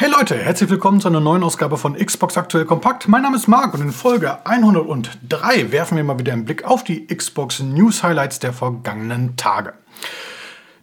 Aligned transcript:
Hey 0.00 0.08
Leute, 0.08 0.36
herzlich 0.36 0.70
willkommen 0.70 1.00
zu 1.00 1.08
einer 1.08 1.18
neuen 1.18 1.42
Ausgabe 1.42 1.76
von 1.76 1.96
Xbox 1.96 2.36
Aktuell 2.36 2.66
Kompakt. 2.66 3.08
Mein 3.08 3.22
Name 3.22 3.34
ist 3.34 3.48
Marc 3.48 3.74
und 3.74 3.80
in 3.80 3.90
Folge 3.90 4.46
103 4.46 5.72
werfen 5.72 5.96
wir 5.96 6.04
mal 6.04 6.20
wieder 6.20 6.34
einen 6.34 6.44
Blick 6.44 6.62
auf 6.62 6.84
die 6.84 7.08
Xbox 7.08 7.58
News 7.58 8.04
Highlights 8.04 8.38
der 8.38 8.52
vergangenen 8.52 9.34
Tage. 9.34 9.72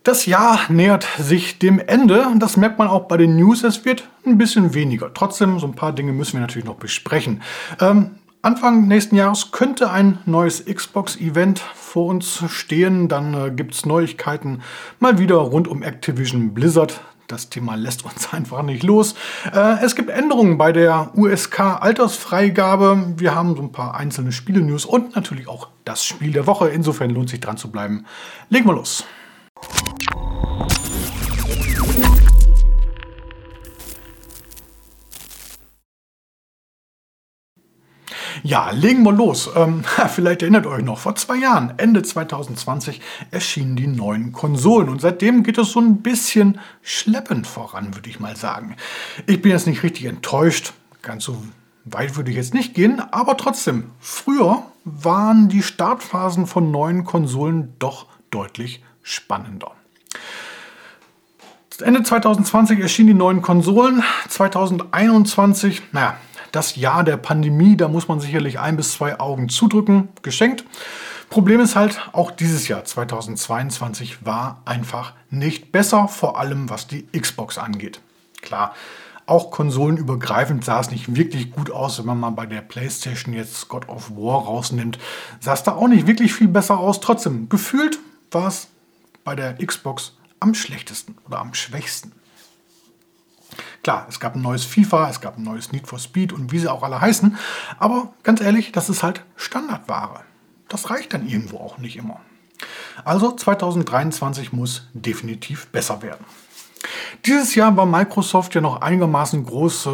Das 0.03 0.25
Jahr 0.25 0.59
nähert 0.67 1.07
sich 1.17 1.59
dem 1.59 1.79
Ende 1.79 2.27
und 2.27 2.39
das 2.39 2.57
merkt 2.57 2.77
man 2.77 2.89
auch 2.89 3.07
bei 3.07 3.15
den 3.15 3.37
News. 3.37 3.63
Es 3.63 3.85
wird 3.85 4.05
ein 4.25 4.37
bisschen 4.37 4.73
weniger. 4.73 5.13
Trotzdem, 5.13 5.59
so 5.59 5.67
ein 5.67 5.75
paar 5.75 5.93
Dinge 5.93 6.11
müssen 6.11 6.33
wir 6.33 6.41
natürlich 6.41 6.67
noch 6.67 6.75
besprechen. 6.75 7.41
Ähm, 7.79 8.15
Anfang 8.41 8.85
nächsten 8.89 9.15
Jahres 9.15 9.51
könnte 9.51 9.91
ein 9.91 10.17
neues 10.25 10.65
Xbox-Event 10.65 11.59
vor 11.59 12.07
uns 12.07 12.43
stehen. 12.49 13.07
Dann 13.07 13.33
äh, 13.33 13.51
gibt 13.51 13.75
es 13.75 13.85
Neuigkeiten 13.85 14.61
mal 14.99 15.19
wieder 15.19 15.37
rund 15.37 15.69
um 15.69 15.83
Activision 15.83 16.53
Blizzard 16.53 16.99
das 17.27 17.49
Thema 17.49 17.75
lässt 17.75 18.05
uns 18.05 18.33
einfach 18.33 18.63
nicht 18.63 18.83
los. 18.83 19.15
Äh, 19.53 19.83
es 19.83 19.95
gibt 19.95 20.09
Änderungen 20.09 20.57
bei 20.57 20.71
der 20.71 21.11
USK-Altersfreigabe. 21.15 23.13
Wir 23.17 23.35
haben 23.35 23.55
so 23.55 23.61
ein 23.61 23.71
paar 23.71 23.95
einzelne 23.95 24.31
Spiele-News 24.31 24.85
und 24.85 25.15
natürlich 25.15 25.47
auch 25.47 25.69
das 25.83 26.05
Spiel 26.05 26.31
der 26.31 26.47
Woche. 26.47 26.69
Insofern 26.69 27.09
lohnt 27.09 27.29
sich 27.29 27.39
dran 27.39 27.57
zu 27.57 27.71
bleiben. 27.71 28.05
Legen 28.49 28.67
wir 28.67 28.73
los. 28.73 29.05
Ja, 38.45 38.69
legen 38.69 39.01
wir 39.01 39.11
los. 39.11 39.49
Ähm, 39.55 39.83
vielleicht 40.07 40.43
erinnert 40.43 40.67
euch 40.67 40.83
noch, 40.83 40.99
vor 40.99 41.15
zwei 41.15 41.37
Jahren, 41.37 41.73
Ende 41.77 42.03
2020, 42.03 43.01
erschienen 43.31 43.75
die 43.75 43.87
neuen 43.87 44.33
Konsolen 44.33 44.89
und 44.89 45.01
seitdem 45.01 45.41
geht 45.41 45.57
es 45.57 45.71
so 45.71 45.79
ein 45.79 46.03
bisschen 46.03 46.59
schleppend 46.83 47.47
voran, 47.47 47.95
würde 47.95 48.07
ich 48.07 48.19
mal 48.19 48.35
sagen. 48.35 48.75
Ich 49.25 49.41
bin 49.41 49.51
jetzt 49.51 49.65
nicht 49.65 49.81
richtig 49.81 50.05
enttäuscht, 50.05 50.73
ganz 51.01 51.23
so 51.23 51.41
weit 51.85 52.17
würde 52.17 52.29
ich 52.29 52.37
jetzt 52.37 52.53
nicht 52.53 52.75
gehen, 52.75 52.99
aber 52.99 53.35
trotzdem, 53.35 53.85
früher 53.99 54.61
waren 54.83 55.49
die 55.49 55.63
Startphasen 55.63 56.45
von 56.45 56.69
neuen 56.69 57.03
Konsolen 57.03 57.73
doch 57.79 58.05
deutlich 58.29 58.83
spannender. 59.01 59.71
Ende 61.81 62.03
2020 62.03 62.79
erschienen 62.79 63.07
die 63.07 63.13
neuen 63.15 63.41
Konsolen. 63.41 64.03
2021, 64.29 65.81
naja, 65.93 66.15
das 66.55 66.75
Jahr 66.75 67.03
der 67.03 67.17
Pandemie, 67.17 67.75
da 67.75 67.87
muss 67.87 68.07
man 68.07 68.19
sicherlich 68.19 68.59
ein 68.59 68.77
bis 68.77 68.93
zwei 68.93 69.19
Augen 69.19 69.49
zudrücken, 69.49 70.09
geschenkt. 70.21 70.63
Problem 71.29 71.59
ist 71.59 71.75
halt, 71.75 71.99
auch 72.13 72.31
dieses 72.31 72.67
Jahr 72.67 72.85
2022 72.85 74.25
war 74.25 74.61
einfach 74.63 75.13
nicht 75.29 75.71
besser, 75.71 76.07
vor 76.07 76.39
allem 76.39 76.69
was 76.69 76.87
die 76.87 77.07
Xbox 77.07 77.57
angeht. 77.57 77.99
Klar, 78.41 78.73
auch 79.25 79.51
konsolenübergreifend 79.51 80.63
sah 80.63 80.79
es 80.79 80.91
nicht 80.91 81.15
wirklich 81.15 81.51
gut 81.51 81.71
aus, 81.71 81.99
wenn 81.99 82.05
man 82.05 82.19
mal 82.19 82.29
bei 82.29 82.45
der 82.45 82.61
PlayStation 82.61 83.33
jetzt 83.33 83.67
God 83.67 83.89
of 83.89 84.11
War 84.11 84.43
rausnimmt. 84.43 84.99
Sah 85.39 85.53
es 85.53 85.63
da 85.63 85.73
auch 85.73 85.87
nicht 85.87 86.07
wirklich 86.07 86.33
viel 86.33 86.47
besser 86.47 86.77
aus. 86.77 87.01
Trotzdem, 87.01 87.49
gefühlt 87.49 87.99
war 88.31 88.47
es 88.47 88.67
bei 89.23 89.35
der 89.35 89.55
Xbox 89.57 90.15
am 90.39 90.53
schlechtesten 90.53 91.17
oder 91.25 91.39
am 91.39 91.53
schwächsten. 91.53 92.11
Klar, 93.85 94.07
es 94.09 94.19
gab 94.19 94.33
ein 94.33 94.41
neues 94.41 94.65
FIFA, 94.65 95.11
es 95.11 95.21
gab 95.21 95.37
ein 95.37 95.43
neues 95.43 95.71
Need 95.71 95.85
for 95.85 95.99
Speed 95.99 96.33
und 96.33 96.51
wie 96.51 96.57
sie 96.57 96.71
auch 96.71 96.81
alle 96.81 97.01
heißen. 97.01 97.37
Aber 97.77 98.15
ganz 98.23 98.41
ehrlich, 98.41 98.71
das 98.71 98.89
ist 98.89 99.03
halt 99.03 99.23
Standardware. 99.35 100.21
Das 100.69 100.89
reicht 100.89 101.13
dann 101.13 101.27
irgendwo 101.27 101.59
auch 101.59 101.77
nicht 101.77 101.95
immer. 101.95 102.19
Also 103.03 103.31
2023 103.31 104.53
muss 104.53 104.87
definitiv 104.95 105.67
besser 105.67 106.01
werden. 106.01 106.25
Dieses 107.27 107.53
Jahr 107.53 107.77
war 107.77 107.85
Microsoft 107.85 108.55
ja 108.55 108.61
noch 108.61 108.81
einigermaßen 108.81 109.45
groß 109.45 109.85
äh, 109.85 109.89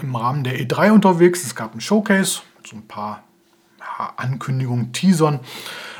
im 0.00 0.16
Rahmen 0.16 0.42
der 0.42 0.58
E3 0.58 0.92
unterwegs. 0.92 1.44
Es 1.44 1.54
gab 1.54 1.74
ein 1.74 1.82
Showcase, 1.82 2.40
so 2.66 2.74
ein 2.74 2.88
paar 2.88 3.22
ja, 3.78 4.14
Ankündigungen, 4.16 4.94
Teasern, 4.94 5.40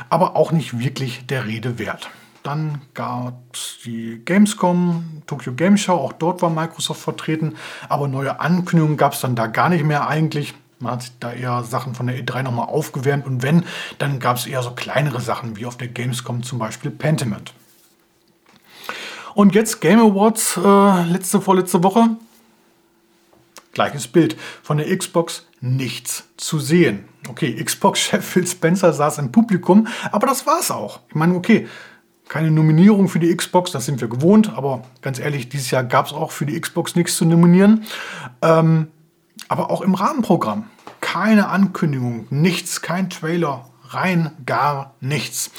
aber 0.09 0.37
auch 0.37 0.53
nicht 0.53 0.78
wirklich 0.78 1.27
der 1.27 1.44
Rede 1.44 1.78
wert. 1.78 2.09
Dann 2.47 2.81
gab 2.95 3.34
es 3.53 3.79
die 3.84 4.23
Gamescom, 4.25 5.23
Tokyo 5.27 5.53
Game 5.55 5.77
Show, 5.77 5.95
auch 5.95 6.12
dort 6.12 6.43
war 6.43 6.49
Microsoft 6.49 7.01
vertreten, 7.01 7.57
aber 7.89 8.07
neue 8.07 8.39
Ankündigungen 8.39 8.97
gab 8.97 9.15
es 9.15 9.21
dann 9.21 9.34
da 9.34 9.49
gar 9.49 9.69
nicht 9.69 9.84
mehr 9.84 10.07
eigentlich. 10.07 10.55
Man 10.79 10.93
hat 10.93 11.11
da 11.19 11.33
eher 11.33 11.65
Sachen 11.65 11.97
von 11.97 12.06
der 12.06 12.17
E3 12.25 12.45
nochmal 12.45 12.69
aufgewärmt 12.69 13.27
und 13.27 13.43
wenn, 13.43 13.65
dann 13.99 14.21
gab 14.21 14.37
es 14.37 14.47
eher 14.47 14.62
so 14.62 14.71
kleinere 14.71 15.21
Sachen 15.21 15.56
wie 15.56 15.67
auf 15.67 15.77
der 15.77 15.89
Gamescom 15.89 16.45
zum 16.45 16.61
Beispiel 16.61 16.93
Pentiment. 16.93 17.53
Und 19.35 19.56
jetzt 19.56 19.81
Game 19.81 19.99
Awards 19.99 20.56
äh, 20.56 21.03
letzte, 21.11 21.41
vorletzte 21.41 21.83
Woche. 21.83 22.11
Gleiches 23.73 24.06
Bild. 24.06 24.37
Von 24.62 24.77
der 24.77 24.97
Xbox 24.97 25.47
nichts 25.61 26.29
zu 26.37 26.61
sehen. 26.61 27.09
Okay, 27.29 27.61
Xbox-Chef 27.61 28.25
Phil 28.25 28.47
Spencer 28.47 28.93
saß 28.93 29.19
im 29.19 29.33
Publikum, 29.33 29.89
aber 30.12 30.29
das 30.29 30.47
war 30.47 30.61
es 30.61 30.71
auch. 30.71 31.01
Ich 31.09 31.17
meine, 31.17 31.35
okay, 31.35 31.67
keine 32.28 32.50
Nominierung 32.50 33.09
für 33.09 33.19
die 33.19 33.34
Xbox, 33.34 33.70
das 33.70 33.87
sind 33.87 34.00
wir 34.00 34.09
gewohnt, 34.09 34.53
aber 34.56 34.82
ganz 35.00 35.19
ehrlich, 35.19 35.48
dieses 35.48 35.70
Jahr 35.70 35.84
gab 35.84 36.06
es 36.06 36.12
auch 36.12 36.32
für 36.32 36.47
die 36.47 36.60
Xbox 36.60 36.97
nichts 36.97 37.16
zu 37.16 37.25
nominieren. 37.25 37.84
Ähm, 38.42 38.88
aber 39.48 39.70
auch 39.70 39.81
im 39.81 39.94
Rahmenprogramm 39.94 40.64
keine 41.00 41.48
Ankündigung, 41.48 42.26
nichts, 42.31 42.82
kein 42.82 43.10
Trailer, 43.10 43.66
rein 43.91 44.32
gar 44.44 44.94
nichts. 45.00 45.50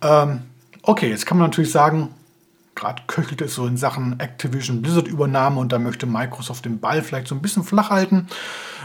Ähm, 0.00 0.42
okay, 0.82 1.10
jetzt 1.10 1.26
kann 1.26 1.38
man 1.38 1.48
natürlich 1.48 1.70
sagen, 1.70 2.14
gerade 2.74 3.02
köchelt 3.06 3.42
es 3.42 3.54
so 3.54 3.66
in 3.66 3.76
Sachen 3.76 4.18
Activision 4.20 4.80
Blizzard 4.80 5.08
Übernahme 5.08 5.60
und 5.60 5.72
da 5.72 5.78
möchte 5.78 6.06
Microsoft 6.06 6.64
den 6.64 6.80
Ball 6.80 7.02
vielleicht 7.02 7.26
so 7.26 7.34
ein 7.34 7.42
bisschen 7.42 7.64
flach 7.64 7.90
halten 7.90 8.28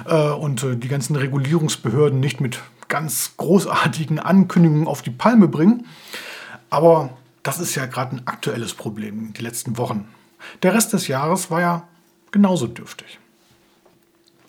äh, 0.05 0.29
und 0.31 0.63
äh, 0.63 0.75
die 0.75 0.88
ganzen 0.88 1.16
Regulierungsbehörden 1.16 2.19
nicht 2.19 2.41
mit 2.41 2.59
ganz 2.90 3.34
großartigen 3.38 4.19
Ankündigungen 4.19 4.88
auf 4.88 5.03
die 5.03 5.11
Palme 5.11 5.47
bringen. 5.47 5.85
Aber 6.73 7.11
das 7.44 7.59
ist 7.59 7.75
ja 7.75 7.85
gerade 7.85 8.16
ein 8.16 8.25
aktuelles 8.25 8.73
Problem, 8.73 9.31
die 9.34 9.44
letzten 9.44 9.78
Wochen. 9.78 10.07
Der 10.63 10.73
Rest 10.73 10.91
des 10.91 11.07
Jahres 11.07 11.51
war 11.51 11.61
ja 11.61 11.88
genauso 12.31 12.66
dürftig. 12.66 13.19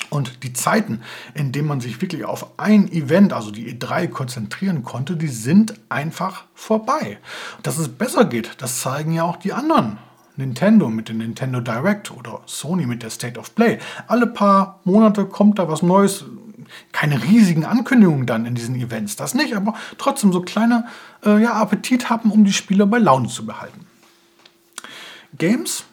Und 0.08 0.42
die 0.42 0.54
Zeiten, 0.54 1.02
in 1.34 1.52
denen 1.52 1.68
man 1.68 1.82
sich 1.82 2.00
wirklich 2.00 2.24
auf 2.24 2.58
ein 2.58 2.90
Event, 2.90 3.34
also 3.34 3.50
die 3.50 3.70
E3, 3.70 4.08
konzentrieren 4.08 4.84
konnte, 4.84 5.16
die 5.16 5.28
sind 5.28 5.74
einfach 5.90 6.44
vorbei. 6.54 7.18
Dass 7.62 7.76
es 7.76 7.90
besser 7.90 8.24
geht, 8.24 8.52
das 8.56 8.80
zeigen 8.80 9.12
ja 9.12 9.24
auch 9.24 9.36
die 9.36 9.52
anderen. 9.52 9.98
Nintendo 10.36 10.88
mit 10.88 11.10
dem 11.10 11.18
Nintendo 11.18 11.60
Direct 11.60 12.10
oder 12.10 12.40
Sony 12.46 12.86
mit 12.86 13.02
der 13.02 13.10
State 13.10 13.38
of 13.38 13.54
Play. 13.54 13.78
Alle 14.06 14.28
paar 14.28 14.80
Monate 14.84 15.26
kommt 15.26 15.58
da 15.58 15.68
was 15.68 15.82
Neues, 15.82 16.24
keine 16.92 17.22
riesigen 17.22 17.64
Ankündigungen 17.64 18.26
dann 18.26 18.46
in 18.46 18.54
diesen 18.54 18.76
Events, 18.76 19.16
das 19.16 19.34
nicht, 19.34 19.54
aber 19.54 19.74
trotzdem 19.98 20.32
so 20.32 20.40
kleine 20.40 20.86
äh, 21.24 21.42
ja, 21.42 21.54
Appetit 21.54 22.10
haben, 22.10 22.30
um 22.30 22.44
die 22.44 22.52
Spieler 22.52 22.86
bei 22.86 22.98
Laune 22.98 23.28
zu 23.28 23.46
behalten. 23.46 23.86
Games 25.38 25.84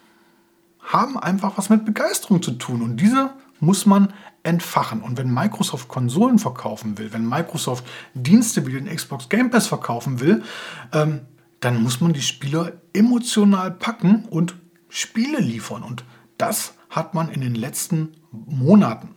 haben 0.82 1.18
einfach 1.18 1.58
was 1.58 1.70
mit 1.70 1.86
Begeisterung 1.86 2.42
zu 2.42 2.52
tun 2.52 2.82
und 2.82 2.98
diese 2.98 3.32
muss 3.60 3.86
man 3.86 4.14
entfachen. 4.44 5.02
Und 5.02 5.18
wenn 5.18 5.34
Microsoft 5.34 5.88
Konsolen 5.88 6.40
verkaufen 6.40 6.98
will, 6.98 7.14
wenn 7.14 7.28
Microsoft 7.28 7.86
Dienste 8.14 8.66
wie 8.66 8.74
den 8.74 8.94
Xbox 8.94 9.30
Game 9.30 9.52
Pass 9.52 9.68
verkaufen 9.68 10.20
will, 10.20 10.44
ähm, 10.92 11.22
dann 11.60 11.82
muss 11.82 12.02
man 12.02 12.14
die 12.14 12.22
Spieler 12.22 12.74
emotional 12.94 13.72
packen 13.72 14.26
und 14.30 14.56
Spiele 14.90 15.40
liefern. 15.40 15.84
Und 15.84 16.04
das 16.38 16.74
hat 16.90 17.14
man 17.14 17.30
in 17.30 17.42
den 17.42 17.56
letzten 17.56 18.16
Monaten 18.32 19.16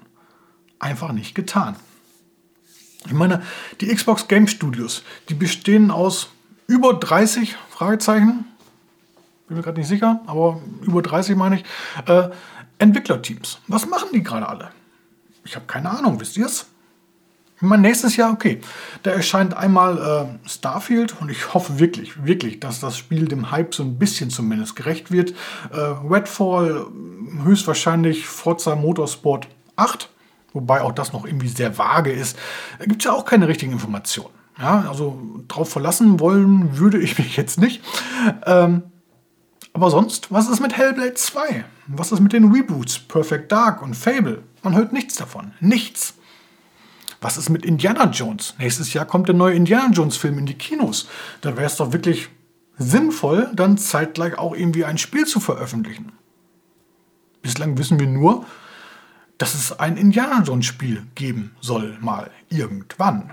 einfach 0.84 1.12
nicht 1.12 1.34
getan. 1.34 1.76
Ich 3.06 3.12
meine, 3.12 3.42
die 3.80 3.92
Xbox 3.92 4.28
Game 4.28 4.46
Studios, 4.46 5.02
die 5.28 5.34
bestehen 5.34 5.90
aus 5.90 6.28
über 6.66 6.94
30 6.94 7.56
Fragezeichen, 7.70 8.44
bin 9.48 9.56
mir 9.56 9.62
gerade 9.62 9.78
nicht 9.78 9.88
sicher, 9.88 10.20
aber 10.26 10.60
über 10.82 11.02
30 11.02 11.36
meine 11.36 11.56
ich, 11.56 11.64
äh, 12.06 12.28
Entwicklerteams. 12.78 13.58
Was 13.66 13.86
machen 13.86 14.08
die 14.12 14.22
gerade 14.22 14.48
alle? 14.48 14.70
Ich 15.44 15.56
habe 15.56 15.66
keine 15.66 15.90
Ahnung, 15.90 16.20
wisst 16.20 16.36
ihr 16.36 16.46
es? 16.46 16.66
Mein 17.60 17.82
nächstes 17.82 18.16
Jahr, 18.16 18.32
okay, 18.32 18.60
da 19.04 19.12
erscheint 19.12 19.56
einmal 19.56 19.98
äh, 20.44 20.48
Starfield 20.48 21.20
und 21.20 21.30
ich 21.30 21.54
hoffe 21.54 21.78
wirklich, 21.78 22.24
wirklich, 22.24 22.60
dass 22.60 22.80
das 22.80 22.98
Spiel 22.98 23.26
dem 23.26 23.50
Hype 23.50 23.74
so 23.74 23.84
ein 23.84 23.98
bisschen 23.98 24.28
zumindest 24.28 24.76
gerecht 24.76 25.10
wird. 25.10 25.34
Äh, 25.72 25.78
Redfall, 25.78 26.86
höchstwahrscheinlich 27.44 28.26
Forza 28.26 28.74
Motorsport 28.74 29.46
8 29.76 30.10
wobei 30.54 30.80
auch 30.80 30.92
das 30.92 31.12
noch 31.12 31.26
irgendwie 31.26 31.48
sehr 31.48 31.76
vage 31.76 32.10
ist, 32.10 32.38
da 32.78 32.86
gibt 32.86 33.02
es 33.02 33.04
ja 33.04 33.12
auch 33.12 33.26
keine 33.26 33.46
richtigen 33.48 33.72
Informationen. 33.72 34.32
Ja, 34.58 34.86
also 34.88 35.20
darauf 35.48 35.68
verlassen 35.68 36.20
wollen 36.20 36.78
würde 36.78 36.98
ich 36.98 37.18
mich 37.18 37.36
jetzt 37.36 37.58
nicht. 37.58 37.82
Ähm, 38.46 38.84
aber 39.72 39.90
sonst, 39.90 40.30
was 40.32 40.48
ist 40.48 40.60
mit 40.60 40.76
Hellblade 40.76 41.14
2? 41.14 41.64
Was 41.88 42.12
ist 42.12 42.20
mit 42.20 42.32
den 42.32 42.52
Reboots 42.52 43.00
Perfect 43.00 43.50
Dark 43.50 43.82
und 43.82 43.94
Fable? 43.94 44.44
Man 44.62 44.76
hört 44.76 44.92
nichts 44.92 45.16
davon. 45.16 45.52
Nichts. 45.60 46.14
Was 47.20 47.36
ist 47.36 47.50
mit 47.50 47.64
Indiana 47.64 48.08
Jones? 48.10 48.54
Nächstes 48.58 48.92
Jahr 48.92 49.06
kommt 49.06 49.28
der 49.28 49.34
neue 49.34 49.54
Indiana 49.54 49.90
Jones-Film 49.90 50.38
in 50.38 50.46
die 50.46 50.54
Kinos. 50.54 51.08
Da 51.40 51.56
wäre 51.56 51.66
es 51.66 51.76
doch 51.76 51.92
wirklich 51.92 52.28
sinnvoll, 52.78 53.50
dann 53.54 53.78
zeitgleich 53.78 54.38
auch 54.38 54.54
irgendwie 54.54 54.84
ein 54.84 54.98
Spiel 54.98 55.26
zu 55.26 55.40
veröffentlichen. 55.40 56.12
Bislang 57.42 57.76
wissen 57.78 57.98
wir 57.98 58.06
nur, 58.06 58.46
dass 59.44 59.52
es 59.52 59.78
ein 59.78 59.98
Indiana 59.98 60.42
Jones 60.42 60.64
Spiel 60.64 61.06
geben 61.14 61.54
soll, 61.60 61.98
mal 62.00 62.30
irgendwann. 62.48 63.30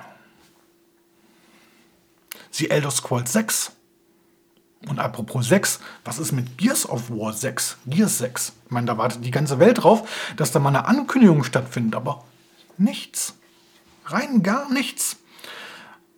The 2.51 2.69
Elder 2.69 2.91
Scrolls 2.91 3.31
6. 3.31 3.71
Und 4.89 4.99
apropos 4.99 5.47
6, 5.47 5.79
was 6.03 6.19
ist 6.19 6.33
mit 6.33 6.57
Gears 6.57 6.85
of 6.89 7.09
War 7.09 7.31
6? 7.31 7.77
Gears 7.85 8.17
6. 8.17 8.51
Ich 8.65 8.71
meine, 8.71 8.87
da 8.87 8.97
wartet 8.97 9.23
die 9.23 9.31
ganze 9.31 9.57
Welt 9.59 9.83
drauf, 9.83 10.33
dass 10.35 10.51
da 10.51 10.59
mal 10.59 10.67
eine 10.67 10.85
Ankündigung 10.85 11.45
stattfindet, 11.45 11.95
aber 11.95 12.25
nichts. 12.77 13.35
Rein 14.03 14.43
gar 14.43 14.69
nichts. 14.69 15.15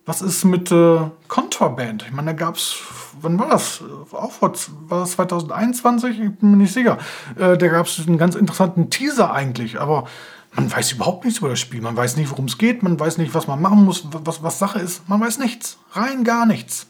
Was 0.06 0.20
ist 0.20 0.44
mit 0.44 0.70
äh, 0.70 0.98
Contraband? 1.28 2.04
Ich 2.06 2.12
meine, 2.12 2.32
da 2.32 2.36
gab 2.36 2.56
es, 2.56 2.76
wann 3.22 3.38
war 3.38 3.48
das? 3.48 3.82
Auch 4.12 4.32
vor, 4.32 4.52
war 4.88 5.00
das 5.00 5.12
2021? 5.12 6.20
Ich 6.20 6.30
bin 6.36 6.50
mir 6.50 6.56
nicht 6.58 6.74
sicher. 6.74 6.98
Äh, 7.36 7.56
da 7.56 7.68
gab 7.68 7.86
es 7.86 8.06
einen 8.06 8.18
ganz 8.18 8.34
interessanten 8.34 8.90
Teaser 8.90 9.32
eigentlich, 9.32 9.80
aber 9.80 10.06
man 10.54 10.70
weiß 10.70 10.92
überhaupt 10.92 11.24
nichts 11.24 11.40
über 11.40 11.48
das 11.48 11.58
Spiel. 11.58 11.80
Man 11.80 11.96
weiß 11.96 12.16
nicht, 12.16 12.30
worum 12.30 12.44
es 12.44 12.58
geht, 12.58 12.82
man 12.82 13.00
weiß 13.00 13.16
nicht, 13.16 13.34
was 13.34 13.46
man 13.46 13.62
machen 13.62 13.84
muss, 13.84 14.06
was, 14.10 14.42
was 14.42 14.58
Sache 14.58 14.78
ist. 14.78 15.08
Man 15.08 15.20
weiß 15.20 15.38
nichts. 15.38 15.78
Rein 15.92 16.22
gar 16.22 16.44
nichts. 16.44 16.86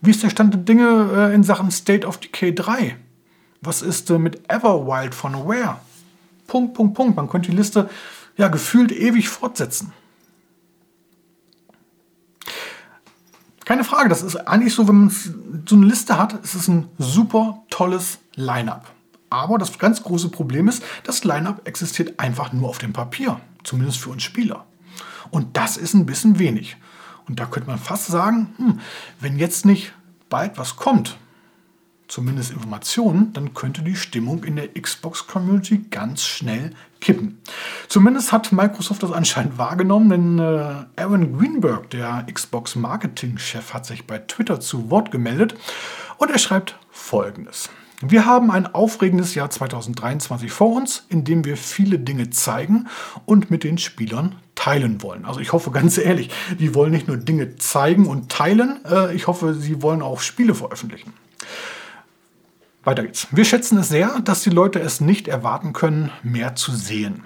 Wie 0.00 0.10
ist 0.10 0.24
der 0.24 0.30
Stand 0.30 0.52
der 0.52 0.60
Dinge 0.62 1.10
äh, 1.14 1.34
in 1.34 1.44
Sachen 1.44 1.70
State 1.70 2.04
of 2.04 2.18
Decay 2.18 2.52
3? 2.52 2.96
Was 3.60 3.82
ist 3.82 4.10
äh, 4.10 4.18
mit 4.18 4.50
Everwild 4.50 5.14
von 5.14 5.36
Aware? 5.36 5.76
Punkt, 6.48 6.74
Punkt, 6.74 6.94
Punkt. 6.94 7.16
Man 7.16 7.28
könnte 7.28 7.50
die 7.52 7.56
Liste 7.56 7.88
ja 8.36 8.48
gefühlt 8.48 8.90
ewig 8.90 9.28
fortsetzen. 9.28 9.92
Keine 13.64 13.84
Frage, 13.84 14.08
das 14.08 14.22
ist 14.22 14.36
eigentlich 14.36 14.74
so, 14.74 14.88
wenn 14.88 14.96
man 14.96 15.10
so 15.66 15.76
eine 15.76 15.86
Liste 15.86 16.18
hat, 16.18 16.32
ist 16.44 16.54
es 16.54 16.68
ein 16.68 16.88
super 16.98 17.62
tolles 17.70 18.18
Line-up. 18.34 18.90
Aber 19.30 19.56
das 19.56 19.78
ganz 19.78 20.02
große 20.02 20.28
Problem 20.28 20.68
ist, 20.68 20.82
das 21.04 21.24
Line-up 21.24 21.66
existiert 21.66 22.18
einfach 22.18 22.52
nur 22.52 22.68
auf 22.68 22.78
dem 22.78 22.92
Papier, 22.92 23.40
zumindest 23.62 23.98
für 23.98 24.10
uns 24.10 24.22
Spieler. 24.22 24.66
Und 25.30 25.56
das 25.56 25.76
ist 25.76 25.94
ein 25.94 26.06
bisschen 26.06 26.38
wenig. 26.38 26.76
Und 27.28 27.38
da 27.40 27.46
könnte 27.46 27.70
man 27.70 27.78
fast 27.78 28.06
sagen, 28.06 28.52
hm, 28.56 28.80
wenn 29.20 29.38
jetzt 29.38 29.64
nicht 29.64 29.92
bald 30.28 30.58
was 30.58 30.76
kommt, 30.76 31.16
zumindest 32.12 32.50
Informationen, 32.50 33.32
dann 33.32 33.54
könnte 33.54 33.80
die 33.80 33.96
Stimmung 33.96 34.44
in 34.44 34.56
der 34.56 34.68
Xbox-Community 34.74 35.86
ganz 35.90 36.22
schnell 36.22 36.72
kippen. 37.00 37.40
Zumindest 37.88 38.32
hat 38.32 38.52
Microsoft 38.52 39.02
das 39.02 39.12
anscheinend 39.12 39.56
wahrgenommen, 39.56 40.10
denn 40.10 40.38
äh, 40.38 41.00
Aaron 41.00 41.38
Greenberg, 41.38 41.88
der 41.88 42.26
Xbox-Marketing-Chef, 42.30 43.72
hat 43.72 43.86
sich 43.86 44.06
bei 44.06 44.18
Twitter 44.18 44.60
zu 44.60 44.90
Wort 44.90 45.10
gemeldet 45.10 45.54
und 46.18 46.30
er 46.30 46.38
schreibt 46.38 46.78
folgendes. 46.90 47.70
Wir 48.02 48.26
haben 48.26 48.50
ein 48.50 48.66
aufregendes 48.66 49.34
Jahr 49.34 49.48
2023 49.48 50.52
vor 50.52 50.76
uns, 50.76 51.06
in 51.08 51.24
dem 51.24 51.46
wir 51.46 51.56
viele 51.56 51.98
Dinge 51.98 52.28
zeigen 52.28 52.88
und 53.24 53.50
mit 53.50 53.64
den 53.64 53.78
Spielern 53.78 54.34
teilen 54.54 55.00
wollen. 55.00 55.24
Also 55.24 55.40
ich 55.40 55.54
hoffe 55.54 55.70
ganz 55.70 55.96
ehrlich, 55.96 56.28
die 56.58 56.74
wollen 56.74 56.92
nicht 56.92 57.08
nur 57.08 57.16
Dinge 57.16 57.56
zeigen 57.56 58.06
und 58.06 58.30
teilen, 58.30 58.84
äh, 58.84 59.14
ich 59.14 59.28
hoffe, 59.28 59.54
sie 59.54 59.80
wollen 59.80 60.02
auch 60.02 60.20
Spiele 60.20 60.54
veröffentlichen. 60.54 61.14
Weiter 62.84 63.02
geht's. 63.04 63.28
Wir 63.30 63.44
schätzen 63.44 63.78
es 63.78 63.88
sehr, 63.88 64.20
dass 64.20 64.42
die 64.42 64.50
Leute 64.50 64.80
es 64.80 65.00
nicht 65.00 65.28
erwarten 65.28 65.72
können, 65.72 66.10
mehr 66.22 66.56
zu 66.56 66.72
sehen. 66.72 67.22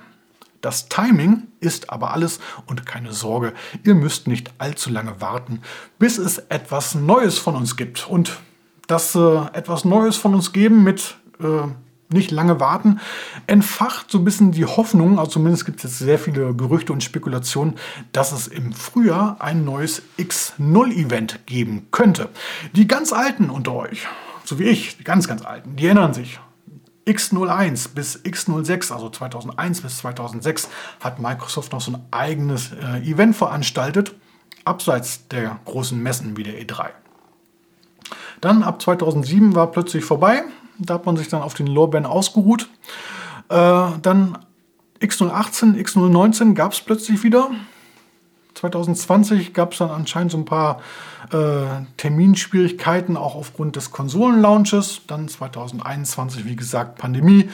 Das 0.61 0.89
Timing 0.89 1.45
ist 1.61 1.91
aber 1.91 2.13
alles 2.13 2.41
und 2.67 2.87
keine 2.87 3.13
Sorge, 3.13 3.53
ihr 3.85 3.95
müsst 3.95 4.27
nicht 4.27 4.53
allzu 4.59 4.91
lange 4.91 5.21
warten, 5.21 5.63
bis 5.99 6.19
es 6.19 6.39
etwas 6.39 6.95
Neues 6.95 7.39
von 7.39 7.55
uns 7.57 7.77
gibt. 7.77 8.09
Und 8.09 8.39
das 8.87 9.15
äh, 9.15 9.37
etwas 9.53 9.85
Neues 9.85 10.17
von 10.17 10.35
uns 10.35 10.53
geben 10.53 10.83
mit 10.85 11.17
äh, 11.41 11.69
nicht 12.09 12.31
lange 12.31 12.61
warten, 12.61 13.01
entfacht 13.47 14.11
so 14.11 14.19
ein 14.19 14.25
bisschen 14.25 14.53
die 14.53 14.65
Hoffnung, 14.65 15.19
also 15.19 15.33
zumindest 15.33 15.67
gibt 15.67 15.79
es 15.79 15.85
jetzt 15.85 15.99
sehr 15.99 16.19
viele 16.19 16.55
Gerüchte 16.55 16.93
und 16.93 17.03
Spekulationen, 17.03 17.75
dass 18.13 18.33
es 18.33 18.47
im 18.47 18.73
Frühjahr 18.73 19.37
ein 19.41 19.65
neues 19.65 20.03
X0-Event 20.19 21.47
geben 21.47 21.89
könnte. 21.91 22.29
Die 22.75 22.87
ganz 22.87 23.13
Alten 23.13 23.51
unter 23.51 23.75
euch, 23.75 24.07
so 24.47 24.59
wie 24.59 24.65
ich, 24.65 24.97
die 24.97 25.05
ganz, 25.05 25.29
ganz 25.29 25.43
Alten, 25.43 25.77
die 25.77 25.87
erinnern 25.87 26.15
sich. 26.15 26.41
X01 27.07 27.95
bis 27.95 28.25
X06, 28.25 28.93
also 28.93 29.11
2001 29.11 29.81
bis 29.83 29.99
2006, 29.99 30.69
hat 31.01 31.21
Microsoft 31.21 31.73
noch 31.73 31.81
so 31.81 31.93
ein 31.93 32.05
eigenes 32.11 32.73
äh, 32.73 32.99
Event 33.09 33.37
veranstaltet, 33.37 34.15
abseits 34.65 35.29
der 35.29 35.61
großen 35.65 36.01
Messen 36.03 36.37
wie 36.37 36.43
der 36.43 36.61
E3. 36.61 36.89
Dann 38.41 38.63
ab 38.63 38.83
2007 38.83 39.55
war 39.55 39.71
plötzlich 39.71 40.05
vorbei. 40.05 40.43
Da 40.79 40.95
hat 40.95 41.07
man 41.07 41.17
sich 41.17 41.29
dann 41.29 41.43
auf 41.43 41.55
den 41.55 41.69
Lorbeeren 41.69 42.07
ausgeruht. 42.07 42.69
Äh, 43.49 43.89
dann 44.03 44.39
X018, 45.01 45.77
X019 45.77 46.55
gab 46.55 46.73
es 46.73 46.81
plötzlich 46.81 47.23
wieder. 47.23 47.51
2020 48.55 49.53
gab 49.53 49.73
es 49.73 49.79
dann 49.79 49.91
anscheinend 49.91 50.33
so 50.33 50.39
ein 50.39 50.45
paar 50.45 50.81
äh, 51.33 51.85
Terminschwierigkeiten, 51.97 53.17
auch 53.17 53.35
aufgrund 53.35 53.77
des 53.77 53.91
Konsolenlaunches. 53.91 55.03
Dann 55.07 55.29
2021, 55.29 56.45
wie 56.45 56.57
gesagt, 56.57 56.99
Pandemie. 56.99 57.51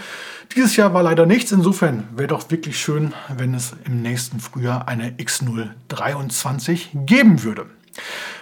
Dieses 0.55 0.77
Jahr 0.77 0.95
war 0.95 1.03
leider 1.03 1.27
nichts. 1.27 1.53
Insofern 1.53 2.09
wäre 2.15 2.29
doch 2.29 2.51
wirklich 2.51 2.79
schön, 2.79 3.15
wenn 3.35 3.55
es 3.55 3.75
im 3.85 4.03
nächsten 4.03 4.41
Frühjahr 4.41 4.89
eine 4.89 5.11
X023 5.13 7.07
geben 7.07 7.43
würde. 7.43 7.67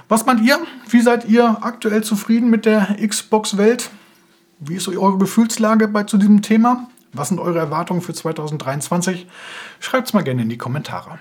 Was 0.09 0.27
meint 0.27 0.41
ihr? 0.43 0.59
Wie 0.89 1.01
seid 1.01 1.29
ihr 1.29 1.59
aktuell 1.63 2.03
zufrieden 2.03 2.51
mit 2.51 2.67
der 2.67 2.97
Xbox-Welt? 3.07 3.91
Wie 4.59 4.75
ist 4.75 4.89
eure 4.89 5.19
Gefühlslage 5.19 5.89
bei 5.89 6.03
zu 6.05 6.19
diesem 6.19 6.43
Thema? 6.43 6.89
Was 7.13 7.29
sind 7.29 7.41
eure 7.41 7.59
Erwartungen 7.59 8.03
für 8.03 8.13
2023? 8.13 9.27
Schreibt 9.81 10.09
es 10.09 10.15
mal 10.15 10.23
gerne 10.23 10.43
in 10.43 10.49
die 10.49 10.59
Kommentare. 10.59 11.19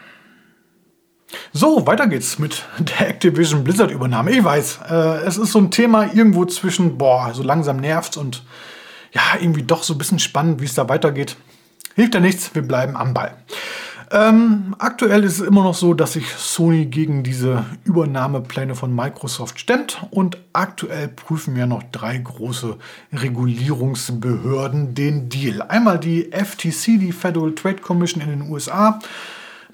So, 1.51 1.87
weiter 1.87 2.05
geht's 2.05 2.37
mit 2.37 2.63
der 2.77 3.09
Activision 3.09 3.63
Blizzard 3.63 3.89
Übernahme. 3.89 4.31
Ich 4.31 4.43
weiß, 4.43 4.79
äh, 4.87 5.25
es 5.25 5.37
ist 5.37 5.51
so 5.51 5.57
ein 5.59 5.71
Thema 5.71 6.13
irgendwo 6.13 6.45
zwischen, 6.45 6.99
boah, 6.99 7.33
so 7.33 7.41
langsam 7.41 7.77
nervt 7.77 8.17
und 8.17 8.43
ja, 9.13 9.21
irgendwie 9.39 9.63
doch 9.63 9.81
so 9.81 9.95
ein 9.95 9.97
bisschen 9.97 10.19
spannend, 10.19 10.61
wie 10.61 10.65
es 10.65 10.75
da 10.75 10.87
weitergeht. 10.87 11.37
Hilft 11.95 12.13
ja 12.13 12.19
nichts, 12.19 12.53
wir 12.53 12.61
bleiben 12.61 12.95
am 12.95 13.15
Ball. 13.15 13.35
Ähm, 14.11 14.75
aktuell 14.77 15.23
ist 15.23 15.39
es 15.39 15.47
immer 15.47 15.63
noch 15.63 15.73
so, 15.73 15.95
dass 15.95 16.13
sich 16.13 16.27
Sony 16.29 16.85
gegen 16.85 17.23
diese 17.23 17.65
Übernahmepläne 17.83 18.75
von 18.75 18.93
Microsoft 18.93 19.59
stemmt 19.59 20.03
und 20.11 20.37
aktuell 20.53 21.07
prüfen 21.07 21.55
ja 21.55 21.65
noch 21.65 21.81
drei 21.91 22.17
große 22.17 22.77
Regulierungsbehörden 23.11 24.93
den 24.93 25.29
Deal. 25.29 25.63
Einmal 25.63 25.99
die 25.99 26.31
FTC, 26.31 26.99
die 26.99 27.11
Federal 27.11 27.53
Trade 27.53 27.81
Commission 27.81 28.21
in 28.21 28.29
den 28.29 28.51
USA, 28.51 28.99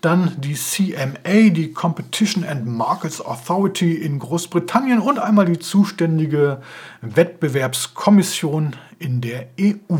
dann 0.05 0.39
die 0.39 0.53
CMA, 0.53 1.50
die 1.50 1.74
Competition 1.74 2.43
and 2.43 2.67
Markets 2.67 3.19
Authority 3.19 3.95
in 3.95 4.19
Großbritannien 4.19 5.00
und 5.00 5.17
einmal 5.17 5.45
die 5.45 5.57
zuständige 5.57 6.62
Wettbewerbskommission 7.01 8.75
in 9.00 9.21
der 9.21 9.47
EU. 9.59 9.97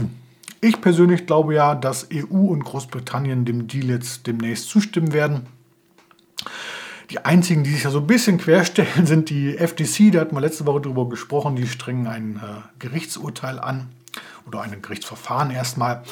Ich 0.62 0.80
persönlich 0.80 1.26
glaube 1.26 1.56
ja, 1.56 1.74
dass 1.74 2.10
EU 2.14 2.52
und 2.52 2.64
Großbritannien 2.64 3.46
dem 3.46 3.68
Deal 3.68 3.90
jetzt 3.90 4.28
demnächst 4.28 4.70
zustimmen 4.70 5.12
werden. 5.12 5.48
Die 7.10 7.26
einzigen, 7.26 7.64
die 7.64 7.72
sich 7.72 7.84
ja 7.84 7.90
so 7.90 8.00
ein 8.00 8.08
bisschen 8.08 8.38
querstellen, 8.38 9.08
sind 9.08 9.32
die 9.32 9.58
FTC. 9.58 10.12
Da 10.12 10.20
hatten 10.20 10.36
wir 10.36 10.42
letzte 10.42 10.68
Woche 10.68 10.82
darüber 10.82 11.10
gesprochen. 11.10 11.56
Die 11.56 11.68
strengen 11.68 12.06
ein 12.06 12.36
äh, 12.36 12.62
Gerichtsurteil 12.78 13.60
an 13.60 13.90
oder 14.46 14.62
ein 14.62 14.82
Gerichtsverfahren 14.84 15.50
erstmal. 15.50 16.04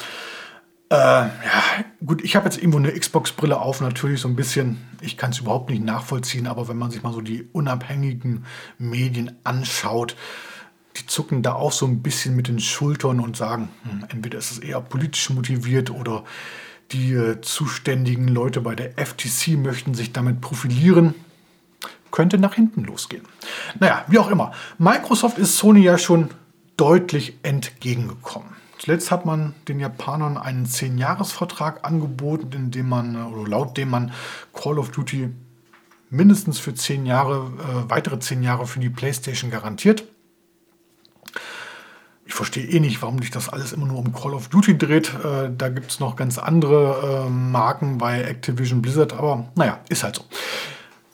Äh, 0.90 0.96
ja, 0.96 1.30
gut, 2.04 2.22
ich 2.22 2.36
habe 2.36 2.44
jetzt 2.44 2.58
irgendwo 2.58 2.78
eine 2.78 2.92
Xbox-Brille 2.92 3.58
auf, 3.58 3.80
natürlich 3.80 4.20
so 4.20 4.28
ein 4.28 4.36
bisschen. 4.36 4.78
Ich 5.00 5.16
kann 5.16 5.30
es 5.30 5.38
überhaupt 5.38 5.70
nicht 5.70 5.82
nachvollziehen, 5.82 6.46
aber 6.46 6.68
wenn 6.68 6.76
man 6.76 6.90
sich 6.90 7.02
mal 7.02 7.12
so 7.12 7.20
die 7.20 7.48
unabhängigen 7.52 8.44
Medien 8.78 9.36
anschaut, 9.44 10.16
die 10.96 11.06
zucken 11.06 11.42
da 11.42 11.54
auch 11.54 11.72
so 11.72 11.86
ein 11.86 12.02
bisschen 12.02 12.36
mit 12.36 12.48
den 12.48 12.60
Schultern 12.60 13.20
und 13.20 13.36
sagen, 13.36 13.70
hm, 13.82 14.04
entweder 14.10 14.38
ist 14.38 14.52
es 14.52 14.58
eher 14.58 14.80
politisch 14.80 15.30
motiviert 15.30 15.90
oder 15.90 16.24
die 16.92 17.12
äh, 17.12 17.40
zuständigen 17.40 18.28
Leute 18.28 18.60
bei 18.60 18.74
der 18.74 18.92
FTC 18.98 19.56
möchten 19.56 19.94
sich 19.94 20.12
damit 20.12 20.40
profilieren. 20.40 21.14
Könnte 22.10 22.38
nach 22.38 22.54
hinten 22.54 22.84
losgehen. 22.84 23.24
Naja, 23.80 24.04
wie 24.06 24.18
auch 24.18 24.30
immer. 24.30 24.52
Microsoft 24.78 25.38
ist 25.38 25.56
Sony 25.56 25.82
ja 25.82 25.98
schon 25.98 26.30
deutlich 26.76 27.38
entgegengekommen. 27.42 28.50
Zuletzt 28.78 29.10
hat 29.10 29.24
man 29.24 29.54
den 29.68 29.80
Japanern 29.80 30.36
einen 30.36 30.66
10-Jahres-Vertrag 30.66 31.84
angeboten, 31.84 32.50
in 32.52 32.70
dem 32.70 32.88
man, 32.88 33.14
äh, 33.14 33.18
oder 33.18 33.48
laut 33.48 33.76
dem 33.76 33.90
man 33.90 34.12
Call 34.52 34.78
of 34.78 34.90
Duty 34.90 35.30
mindestens 36.10 36.58
für 36.58 36.74
10 36.74 37.06
Jahre, 37.06 37.50
äh, 37.58 37.90
weitere 37.90 38.18
10 38.18 38.42
Jahre 38.42 38.66
für 38.66 38.80
die 38.80 38.90
PlayStation 38.90 39.50
garantiert 39.50 40.04
ich 42.26 42.34
verstehe 42.34 42.66
eh 42.66 42.80
nicht, 42.80 43.02
warum 43.02 43.20
sich 43.20 43.30
das 43.30 43.48
alles 43.48 43.72
immer 43.72 43.86
nur 43.86 43.98
um 43.98 44.12
Call 44.12 44.34
of 44.34 44.48
Duty 44.48 44.78
dreht. 44.78 45.12
Äh, 45.22 45.50
da 45.56 45.68
gibt 45.68 45.90
es 45.90 46.00
noch 46.00 46.16
ganz 46.16 46.38
andere 46.38 47.26
äh, 47.26 47.30
Marken 47.30 47.98
bei 47.98 48.22
Activision 48.22 48.82
Blizzard, 48.82 49.12
aber 49.12 49.46
naja, 49.54 49.80
ist 49.88 50.02
halt 50.02 50.16
so. 50.16 50.24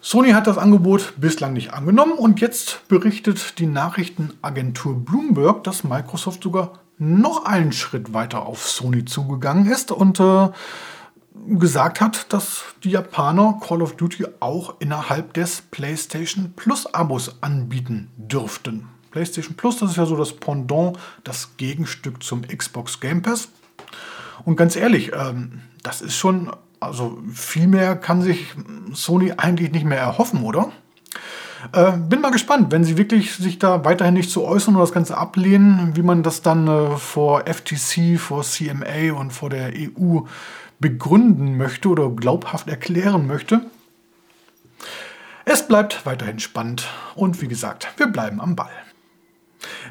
Sony 0.01 0.31
hat 0.31 0.47
das 0.47 0.57
Angebot 0.57 1.15
bislang 1.19 1.53
nicht 1.53 1.75
angenommen 1.75 2.13
und 2.13 2.41
jetzt 2.41 2.89
berichtet 2.89 3.59
die 3.59 3.67
Nachrichtenagentur 3.67 5.05
Bloomberg, 5.05 5.63
dass 5.65 5.85
Microsoft 5.85 6.43
sogar 6.43 6.79
noch 7.01 7.47
einen 7.47 7.73
Schritt 7.73 8.13
weiter 8.13 8.45
auf 8.47 8.69
Sony 8.69 9.07
zugegangen 9.07 9.67
ist 9.67 9.91
und 9.91 10.21
äh, 10.21 10.51
gesagt 11.47 12.01
hat, 12.03 12.33
dass 12.33 12.63
die 12.85 12.91
Japaner 12.91 13.59
Call 13.67 13.81
of 13.81 13.97
Duty 13.97 14.27
auch 14.41 14.75
innerhalb 14.81 15.33
des 15.33 15.63
PlayStation 15.63 16.53
Plus 16.55 16.87
Abos 16.93 17.37
anbieten 17.41 18.11
dürften. 18.17 18.87
PlayStation 19.11 19.57
Plus, 19.57 19.79
das 19.79 19.93
ist 19.93 19.97
ja 19.97 20.05
so 20.05 20.17
das 20.17 20.35
Pendant, 20.35 20.99
das 21.25 21.57
Gegenstück 21.57 22.23
zum 22.23 22.43
Xbox 22.43 23.01
Game 23.01 23.23
Pass. 23.23 23.49
Und 24.45 24.57
ganz 24.57 24.77
ehrlich, 24.77 25.13
ähm, 25.15 25.63
das 25.83 26.03
ist 26.03 26.17
schon, 26.17 26.51
also 26.81 27.19
viel 27.33 27.67
mehr 27.67 27.97
kann 27.97 28.21
sich 28.21 28.55
Sony 28.93 29.33
eigentlich 29.37 29.73
nicht 29.73 29.87
mehr 29.87 29.99
erhoffen, 29.99 30.45
oder? 30.45 30.71
Äh, 31.73 31.93
bin 31.93 32.21
mal 32.21 32.31
gespannt, 32.31 32.73
wenn 32.73 32.85
sie 32.85 32.97
wirklich 32.97 33.35
sich 33.35 33.59
da 33.59 33.85
weiterhin 33.85 34.15
nicht 34.15 34.31
zu 34.31 34.41
so 34.41 34.47
äußern 34.47 34.75
oder 34.75 34.85
das 34.85 34.93
Ganze 34.93 35.17
ablehnen, 35.17 35.93
wie 35.95 36.03
man 36.03 36.23
das 36.23 36.43
dann 36.43 36.67
äh, 36.67 36.97
vor 36.97 37.45
FTC, 37.47 38.19
vor 38.19 38.43
CMA 38.43 39.13
und 39.15 39.33
vor 39.33 39.51
der 39.51 39.73
EU 39.75 40.21
begründen 40.79 41.59
möchte 41.59 41.89
oder 41.89 42.09
glaubhaft 42.09 42.69
erklären 42.69 43.27
möchte. 43.27 43.61
Es 45.45 45.67
bleibt 45.67 46.07
weiterhin 46.07 46.39
spannend 46.39 46.89
und 47.15 47.41
wie 47.43 47.49
gesagt, 47.49 47.89
wir 47.97 48.07
bleiben 48.07 48.41
am 48.41 48.57
Ball. 48.57 48.71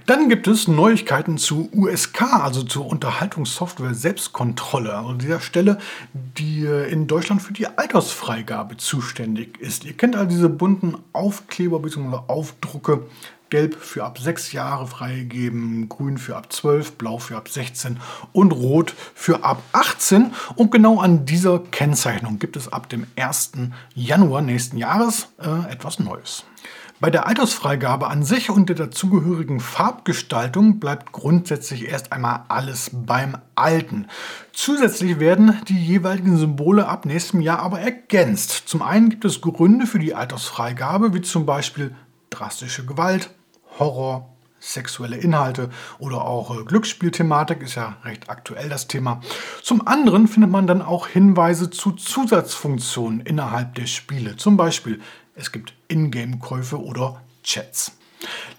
Dann 0.10 0.28
gibt 0.28 0.48
es 0.48 0.68
Neuigkeiten 0.68 1.38
zu 1.38 1.70
USK, 1.72 2.24
also 2.24 2.64
zur 2.64 2.88
Unterhaltungssoftware 2.88 3.94
Selbstkontrolle, 3.94 4.96
also 4.96 5.14
dieser 5.14 5.40
Stelle, 5.40 5.78
die 6.14 6.66
äh, 6.66 6.92
in 6.92 7.06
Deutschland 7.06 7.44
für 7.44 7.54
die 7.54 7.68
Altersfreigabe 7.68 8.78
zuständig 8.78 9.60
ist. 9.60 9.86
Ihr 9.86 9.96
kennt 9.96 10.16
all 10.16 10.26
diese 10.26 10.50
bunten 10.50 10.98
Aufkleber 11.14 11.78
bzw. 11.78 12.22
Aufdrucke, 12.26 13.06
Gelb 13.52 13.76
für 13.76 14.04
ab 14.04 14.18
6 14.18 14.52
Jahre 14.52 14.88
freigegeben, 14.88 15.90
Grün 15.90 16.18
für 16.18 16.38
ab 16.38 16.52
12, 16.52 16.94
Blau 16.94 17.20
für 17.20 17.38
ab 17.38 17.48
16 17.48 18.00
und 18.34 18.52
Rot 18.52 18.96
für 19.14 19.44
ab 19.44 19.62
18. 19.74 20.34
Und 20.56 20.72
genau 20.72 21.00
an 21.00 21.28
dieser 21.28 21.60
Kennzeichnung 21.60 22.40
gibt 22.40 22.56
es 22.56 22.74
ab 22.74 22.90
dem 22.90 23.06
1. 23.16 23.52
Januar 23.94 24.42
nächsten 24.42 24.80
Jahres 24.80 25.28
äh, 25.38 25.72
etwas 25.72 26.00
Neues. 26.00 26.46
Bei 27.02 27.10
der 27.10 27.28
Altersfreigabe 27.28 28.08
an 28.08 28.24
sich 28.24 28.50
und 28.50 28.68
der 28.68 28.76
dazugehörigen 28.76 29.62
Farbgestaltung 29.62 30.82
bleibt 30.82 31.14
grundsätzlich 31.14 31.88
erst 31.88 32.12
einmal 32.12 32.44
alles 32.50 32.92
beim 32.94 33.38
Alten. 33.56 34.08
Zusätzlich 34.52 35.18
werden 35.18 35.62
die 35.70 35.80
jeweiligen 35.82 36.36
Symbole 36.36 36.90
ab 36.90 37.06
nächstem 37.06 37.40
Jahr 37.40 37.60
aber 37.60 37.80
ergänzt. 37.80 38.64
Zum 38.66 38.82
einen 38.82 39.10
gibt 39.10 39.24
es 39.24 39.40
Gründe 39.40 39.88
für 39.88 40.00
die 40.00 40.14
Altersfreigabe, 40.14 41.14
wie 41.14 41.22
zum 41.22 41.46
Beispiel 41.46 41.96
drastische 42.32 42.86
Gewalt, 42.86 43.30
Horror, 43.80 44.34
sexuelle 44.60 45.16
Inhalte 45.16 45.70
oder 46.00 46.26
auch 46.26 46.54
äh, 46.54 46.66
Glücksspielthematik 46.66 47.62
ist 47.62 47.76
ja 47.76 47.96
recht 48.04 48.30
aktuell 48.30 48.68
das 48.68 48.88
Thema. 48.88 49.22
Zum 49.64 49.88
anderen 49.88 50.28
findet 50.28 50.52
man 50.52 50.68
dann 50.68 50.82
auch 50.82 51.08
Hinweise 51.08 51.70
zu 51.70 51.94
Zusatzfunktionen 51.94 53.22
innerhalb 53.22 53.76
der 53.76 53.86
Spiele. 53.86 54.36
Zum 54.36 54.58
Beispiel 54.58 55.00
es 55.40 55.52
gibt 55.52 55.74
Ingame-Käufe 55.88 56.82
oder 56.82 57.22
Chats. 57.44 57.94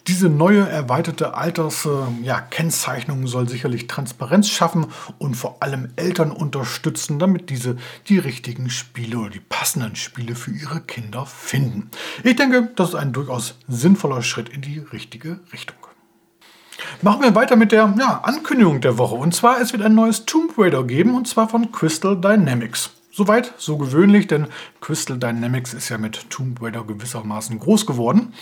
Diese 0.07 0.31
neue 0.31 0.67
erweiterte 0.67 1.35
Alterskennzeichnung 1.35 3.19
äh, 3.19 3.23
ja, 3.23 3.29
soll 3.29 3.49
sicherlich 3.49 3.87
Transparenz 3.87 4.49
schaffen 4.49 4.87
und 5.19 5.35
vor 5.35 5.63
allem 5.63 5.91
Eltern 5.97 6.33
unterstützen, 6.33 7.19
damit 7.19 7.51
diese 7.51 7.77
die 8.09 8.19
richtigen 8.19 8.71
Spiele 8.71 9.19
oder 9.19 9.31
die 9.31 9.41
passenden 9.41 9.97
Spiele 9.97 10.35
für 10.35 10.51
ihre 10.51 10.81
Kinder 10.81 11.27
finden. 11.27 11.91
Ich 12.25 12.37
denke, 12.37 12.71
das 12.77 12.91
ist 12.91 12.95
ein 12.95 13.13
durchaus 13.13 13.57
sinnvoller 13.69 14.23
Schritt 14.23 14.49
in 14.49 14.63
die 14.63 14.79
richtige 14.79 15.41
Richtung. 15.53 15.77
Machen 17.03 17.23
wir 17.23 17.35
weiter 17.35 17.57
mit 17.57 17.73
der 17.73 17.95
ja, 17.99 18.21
Ankündigung 18.23 18.81
der 18.81 18.97
Woche. 18.97 19.15
Und 19.15 19.35
zwar, 19.35 19.61
es 19.61 19.73
wird 19.73 19.83
ein 19.83 19.95
neues 19.95 20.25
Tomb 20.25 20.57
Raider 20.57 20.85
geben, 20.85 21.15
und 21.15 21.29
zwar 21.29 21.49
von 21.49 21.71
Crystal 21.71 22.19
Dynamics. 22.19 22.91
Soweit, 23.21 23.53
so 23.59 23.77
gewöhnlich, 23.77 24.29
denn 24.29 24.47
Crystal 24.81 25.19
Dynamics 25.19 25.75
ist 25.75 25.91
ja 25.91 25.99
mit 25.99 26.31
Tomb 26.31 26.63
Raider 26.63 26.85
gewissermaßen 26.85 27.59
groß 27.59 27.85
geworden. 27.85 28.33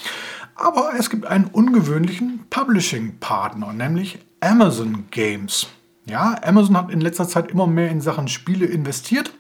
Aber 0.55 0.93
es 0.97 1.11
gibt 1.11 1.27
einen 1.27 1.47
ungewöhnlichen 1.47 2.47
Publishing-Partner, 2.49 3.73
nämlich 3.73 4.21
Amazon 4.39 5.07
Games. 5.11 5.67
Ja, 6.07 6.37
Amazon 6.45 6.77
hat 6.77 6.93
in 6.93 7.01
letzter 7.01 7.27
Zeit 7.27 7.51
immer 7.51 7.67
mehr 7.67 7.91
in 7.91 8.01
Sachen 8.01 8.29
Spiele 8.29 8.67
investiert. 8.67 9.33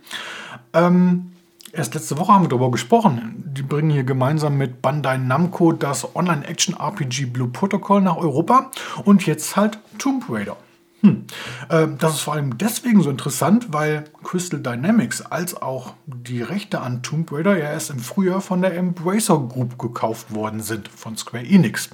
Ähm, 0.72 1.30
erst 1.70 1.94
letzte 1.94 2.18
Woche 2.18 2.32
haben 2.32 2.42
wir 2.42 2.48
darüber 2.48 2.72
gesprochen. 2.72 3.44
Die 3.56 3.62
bringen 3.62 3.90
hier 3.90 4.02
gemeinsam 4.02 4.58
mit 4.58 4.82
Bandai 4.82 5.18
Namco 5.18 5.70
das 5.70 6.16
Online-Action-RPG 6.16 7.26
Blue 7.26 7.46
Protocol 7.46 8.00
nach 8.00 8.16
Europa 8.16 8.72
und 9.04 9.24
jetzt 9.24 9.54
halt 9.54 9.78
Tomb 9.98 10.24
Raider. 10.28 10.56
Hm. 11.00 11.24
Ähm, 11.70 11.96
das 11.98 12.14
ist 12.14 12.20
vor 12.22 12.34
allem 12.34 12.58
deswegen 12.58 13.02
so 13.02 13.10
interessant, 13.10 13.68
weil 13.72 14.04
Crystal 14.24 14.60
Dynamics 14.60 15.22
als 15.22 15.60
auch 15.60 15.94
die 16.06 16.42
Rechte 16.42 16.80
an 16.80 17.02
Tomb 17.04 17.30
Raider 17.30 17.56
ja 17.56 17.70
erst 17.70 17.90
im 17.90 18.00
Frühjahr 18.00 18.40
von 18.40 18.62
der 18.62 18.76
Embracer 18.76 19.38
Group 19.38 19.78
gekauft 19.78 20.34
worden 20.34 20.60
sind, 20.60 20.88
von 20.88 21.16
Square 21.16 21.44
Enix. 21.44 21.90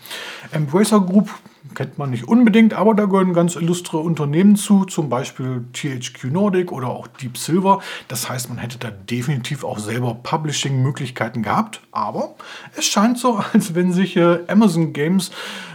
Embracer 0.52 1.00
Group 1.00 1.28
kennt 1.75 1.99
man 1.99 2.11
nicht 2.11 2.28
unbedingt, 2.28 2.73
aber 2.73 2.94
da 2.94 3.04
gehören 3.04 3.34
ganz 3.34 3.56
illustre 3.56 3.99
Unternehmen 3.99 4.56
zu, 4.56 4.84
zum 4.84 5.11
Beispiel 5.11 5.64
THQ 5.75 6.25
Nordic 6.25 6.73
oder 6.73 6.88
auch 6.88 7.06
Deep 7.06 7.37
Silver. 7.37 7.80
Das 8.08 8.30
heißt, 8.30 8.49
man 8.49 8.58
hätte 8.58 8.78
da 8.78 8.90
definitiv 8.90 9.64
auch 9.64 9.78
selber 9.78 10.14
Publishing-Möglichkeiten 10.14 11.42
gehabt, 11.42 11.82
aber 11.92 12.37
es 12.75 12.87
scheint 12.87 13.18
so, 13.18 13.37
als 13.52 13.75
wenn 13.75 13.92
sich 13.92 14.16
äh, 14.16 14.40
Amazon 14.49 14.94
Games 14.94 15.30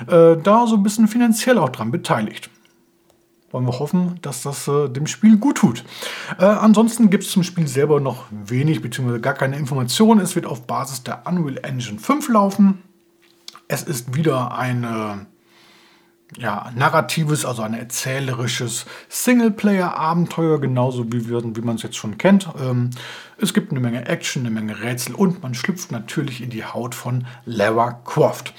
äh, 0.07 0.35
da 0.37 0.65
so 0.65 0.77
ein 0.77 0.83
bisschen 0.83 1.07
finanziell 1.07 1.59
auch 1.59 1.69
dran 1.69 1.91
beteiligt 1.91 2.49
wollen 3.51 3.65
wir 3.65 3.79
hoffen, 3.79 4.19
dass 4.21 4.43
das 4.43 4.67
äh, 4.67 4.89
dem 4.89 5.07
Spiel 5.07 5.37
gut 5.37 5.57
tut. 5.57 5.83
Äh, 6.37 6.45
ansonsten 6.45 7.09
gibt 7.09 7.23
es 7.23 7.31
zum 7.31 7.43
Spiel 7.43 7.67
selber 7.67 7.99
noch 7.99 8.25
wenig 8.31 8.81
bzw. 8.81 9.19
gar 9.19 9.33
keine 9.33 9.57
Informationen. 9.57 10.21
Es 10.21 10.35
wird 10.35 10.45
auf 10.45 10.67
Basis 10.67 11.03
der 11.03 11.23
Unreal 11.25 11.59
Engine 11.63 11.99
5 11.99 12.29
laufen. 12.29 12.83
Es 13.67 13.83
ist 13.83 14.15
wieder 14.15 14.57
ein 14.57 14.83
äh, 14.83 15.17
ja, 16.37 16.71
narratives, 16.75 17.45
also 17.45 17.63
ein 17.63 17.73
erzählerisches 17.73 18.85
Singleplayer-Abenteuer, 19.09 20.59
genauso 20.59 21.11
wie, 21.11 21.27
wie 21.29 21.61
man 21.61 21.75
es 21.75 21.83
jetzt 21.83 21.97
schon 21.97 22.17
kennt. 22.17 22.47
Ähm, 22.61 22.91
es 23.37 23.53
gibt 23.53 23.71
eine 23.71 23.79
Menge 23.79 24.05
Action, 24.07 24.45
eine 24.45 24.51
Menge 24.51 24.81
Rätsel 24.81 25.15
und 25.15 25.41
man 25.41 25.55
schlüpft 25.55 25.91
natürlich 25.91 26.41
in 26.41 26.49
die 26.49 26.65
Haut 26.65 26.93
von 26.93 27.25
Lara 27.45 27.93
Croft. 28.05 28.53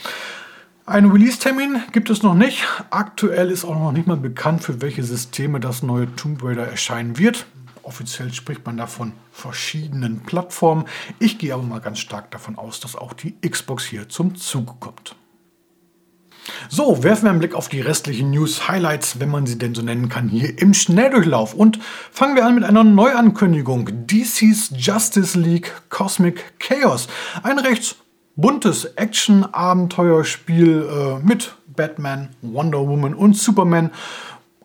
Einen 0.87 1.13
Release-Termin 1.13 1.83
gibt 1.93 2.11
es 2.11 2.23
noch 2.23 2.35
nicht. 2.35 2.67
Aktuell 2.91 3.51
ist 3.51 3.65
auch 3.65 3.79
noch 3.79 3.93
nicht 3.93 4.07
mal 4.07 4.17
bekannt, 4.17 4.65
für 4.65 4.81
welche 4.81 5.05
Systeme 5.05 5.61
das 5.61 5.83
neue 5.83 6.15
Tomb 6.17 6.43
Raider 6.43 6.67
erscheinen 6.67 7.19
wird. 7.19 7.47
Offiziell 7.83 8.33
spricht 8.33 8.67
man 8.67 8.77
da 8.77 8.87
von 8.87 9.13
verschiedenen 9.31 10.21
Plattformen. 10.21 10.87
Ich 11.19 11.39
gehe 11.39 11.55
aber 11.55 11.63
mal 11.63 11.81
ganz 11.81 11.99
stark 11.99 12.31
davon 12.31 12.57
aus, 12.57 12.81
dass 12.81 12.97
auch 12.97 13.13
die 13.13 13.35
Xbox 13.41 13.85
hier 13.85 14.09
zum 14.09 14.35
Zuge 14.35 14.75
kommt. 14.81 15.15
So, 16.69 17.03
werfen 17.03 17.25
wir 17.25 17.31
einen 17.31 17.39
Blick 17.39 17.55
auf 17.55 17.69
die 17.69 17.81
restlichen 17.81 18.31
News-Highlights, 18.31 19.21
wenn 19.21 19.31
man 19.31 19.47
sie 19.47 19.59
denn 19.59 19.75
so 19.75 19.83
nennen 19.83 20.09
kann, 20.09 20.29
hier 20.29 20.59
im 20.59 20.75
Schnelldurchlauf. 20.75 21.55
Und 21.55 21.79
fangen 22.11 22.35
wir 22.35 22.45
an 22.45 22.55
mit 22.55 22.65
einer 22.65 22.85
Neuankündigung. 22.85 24.07
DC's 24.07 24.73
Justice 24.77 25.39
League 25.39 25.73
Cosmic 25.89 26.59
Chaos. 26.59 27.09
Ein 27.43 27.59
recht 27.59 27.97
buntes 28.41 28.85
Action-Abenteuerspiel 28.97 30.89
äh, 30.89 31.27
mit 31.27 31.55
Batman, 31.67 32.31
Wonder 32.43 32.87
Woman 32.87 33.15
und 33.15 33.37
Superman 33.37 33.91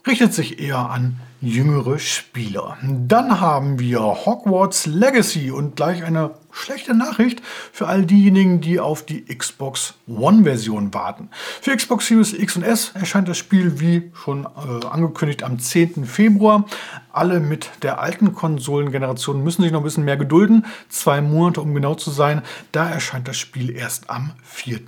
richtet 0.07 0.33
sich 0.33 0.59
eher 0.59 0.89
an 0.89 1.19
jüngere 1.41 1.99
Spieler. 1.99 2.77
Dann 2.81 3.39
haben 3.39 3.79
wir 3.79 3.99
Hogwarts 3.99 4.85
Legacy 4.85 5.51
und 5.51 5.75
gleich 5.75 6.03
eine 6.03 6.31
schlechte 6.51 6.95
Nachricht 6.95 7.41
für 7.71 7.87
all 7.87 8.05
diejenigen, 8.05 8.61
die 8.61 8.79
auf 8.79 9.05
die 9.05 9.25
Xbox 9.25 9.95
One-Version 10.07 10.93
warten. 10.93 11.29
Für 11.61 11.75
Xbox 11.75 12.07
Series 12.07 12.33
X 12.33 12.55
und 12.55 12.63
S 12.63 12.91
erscheint 12.95 13.27
das 13.27 13.37
Spiel 13.37 13.79
wie 13.79 14.11
schon 14.15 14.45
äh, 14.45 14.85
angekündigt 14.85 15.43
am 15.43 15.59
10. 15.59 16.05
Februar. 16.05 16.65
Alle 17.11 17.39
mit 17.39 17.69
der 17.83 17.99
alten 17.99 18.33
Konsolengeneration 18.33 19.43
müssen 19.43 19.63
sich 19.63 19.71
noch 19.71 19.81
ein 19.81 19.85
bisschen 19.85 20.05
mehr 20.05 20.17
gedulden. 20.17 20.65
Zwei 20.89 21.21
Monate, 21.21 21.61
um 21.61 21.73
genau 21.75 21.95
zu 21.95 22.11
sein. 22.11 22.41
Da 22.71 22.89
erscheint 22.89 23.27
das 23.27 23.37
Spiel 23.37 23.69
erst 23.69 24.09
am 24.09 24.31
4. 24.43 24.79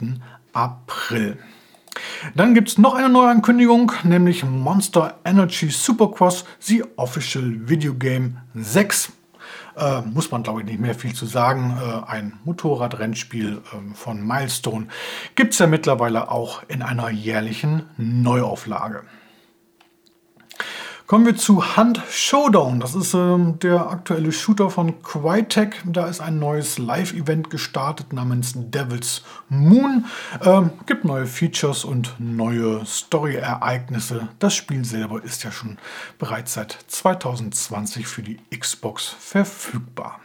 April. 0.54 1.38
Dann 2.36 2.54
gibt 2.54 2.70
es 2.70 2.78
noch 2.78 2.94
eine 2.96 3.10
neue 3.10 3.30
Ankündigung, 3.30 3.92
nämlich 4.04 4.44
Monster 4.44 5.20
Energy 5.24 5.70
Supercross, 5.70 6.46
The 6.60 6.84
Official 6.96 7.70
Video 7.70 7.94
Game 7.94 8.38
6. 8.54 9.12
Äh, 9.78 10.02
muss 10.02 10.32
man, 10.32 10.42
glaube 10.44 10.62
ich, 10.62 10.66
nicht 10.66 10.80
mehr 10.80 10.96
viel 10.96 11.14
zu 11.14 11.26
sagen. 11.26 11.78
Äh, 11.80 12.12
ein 12.12 12.34
Motorradrennspiel 12.46 13.58
äh, 13.58 13.96
von 13.96 14.26
Milestone 14.26 14.88
gibt 15.36 15.54
es 15.54 15.60
ja 15.60 15.68
mittlerweile 15.68 16.32
auch 16.32 16.64
in 16.68 16.82
einer 16.82 17.10
jährlichen 17.10 17.84
Neuauflage. 17.98 19.04
Kommen 21.08 21.26
wir 21.26 21.38
zu 21.38 21.78
Hunt 21.78 22.02
Showdown. 22.12 22.82
Das 22.82 22.94
ist 22.94 23.14
ähm, 23.14 23.60
der 23.60 23.90
aktuelle 23.90 24.34
Shooter 24.34 24.70
von 24.70 25.02
Crytek. 25.02 25.82
Da 25.86 26.08
ist 26.08 26.20
ein 26.20 26.38
neues 26.38 26.80
Live-Event 26.80 27.50
gestartet 27.50 28.12
namens 28.12 28.52
Devil's 28.54 29.24
Moon. 29.48 30.04
Ähm, 30.44 30.72
gibt 30.86 31.06
neue 31.06 31.26
Features 31.26 31.86
und 31.86 32.16
neue 32.20 32.86
Story-Ereignisse. 32.86 34.28
Das 34.40 34.54
Spiel 34.54 34.84
selber 34.84 35.24
ist 35.24 35.46
ja 35.46 35.52
schon 35.54 35.78
bereits 36.20 36.56
seit 36.56 36.78
2020 36.88 38.06
für 38.06 38.22
die 38.22 38.42
Xbox 38.54 39.16
verfügbar. 39.18 40.20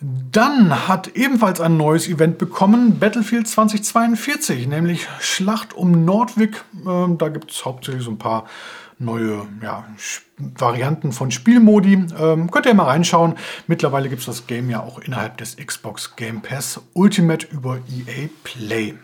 Dann 0.00 0.86
hat 0.86 1.08
ebenfalls 1.16 1.60
ein 1.60 1.76
neues 1.76 2.08
Event 2.08 2.38
bekommen, 2.38 3.00
Battlefield 3.00 3.48
2042, 3.48 4.68
nämlich 4.68 5.08
Schlacht 5.18 5.74
um 5.74 6.04
Nordwig. 6.04 6.64
Ähm, 6.86 7.18
da 7.18 7.28
gibt 7.28 7.50
es 7.50 7.64
hauptsächlich 7.64 8.04
so 8.04 8.12
ein 8.12 8.18
paar 8.18 8.44
neue 9.00 9.46
ja, 9.60 9.84
Varianten 10.36 11.10
von 11.10 11.32
Spielmodi. 11.32 12.06
Ähm, 12.18 12.50
könnt 12.50 12.66
ihr 12.66 12.74
mal 12.74 12.84
reinschauen. 12.84 13.34
Mittlerweile 13.66 14.08
gibt 14.08 14.20
es 14.20 14.26
das 14.26 14.46
Game 14.46 14.70
ja 14.70 14.80
auch 14.80 15.00
innerhalb 15.00 15.36
des 15.38 15.56
Xbox 15.56 16.14
Game 16.14 16.42
Pass 16.42 16.80
Ultimate 16.94 17.46
über 17.50 17.78
EA 17.78 18.28
Play. 18.44 18.94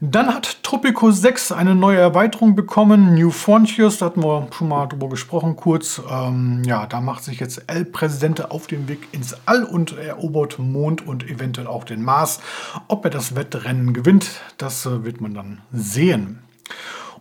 Dann 0.00 0.34
hat 0.34 0.62
Tropico 0.62 1.10
6 1.10 1.52
eine 1.52 1.74
neue 1.74 1.98
Erweiterung 1.98 2.54
bekommen, 2.54 3.14
New 3.14 3.30
Frontiers, 3.30 3.98
da 3.98 4.06
hatten 4.06 4.22
wir 4.22 4.48
schon 4.52 4.68
mal 4.68 4.86
drüber 4.86 5.08
gesprochen 5.08 5.56
kurz. 5.56 6.00
Ähm, 6.10 6.62
ja, 6.64 6.86
da 6.86 7.00
macht 7.00 7.24
sich 7.24 7.40
jetzt 7.40 7.64
El 7.66 7.84
Presidente 7.84 8.50
auf 8.50 8.66
den 8.66 8.88
Weg 8.88 9.08
ins 9.12 9.36
All 9.46 9.64
und 9.64 9.96
erobert 9.96 10.58
Mond 10.58 11.06
und 11.06 11.28
eventuell 11.28 11.66
auch 11.66 11.84
den 11.84 12.02
Mars. 12.02 12.40
Ob 12.88 13.04
er 13.04 13.10
das 13.10 13.36
Wettrennen 13.36 13.92
gewinnt, 13.92 14.40
das 14.58 14.86
äh, 14.86 15.04
wird 15.04 15.20
man 15.20 15.34
dann 15.34 15.60
sehen. 15.72 16.40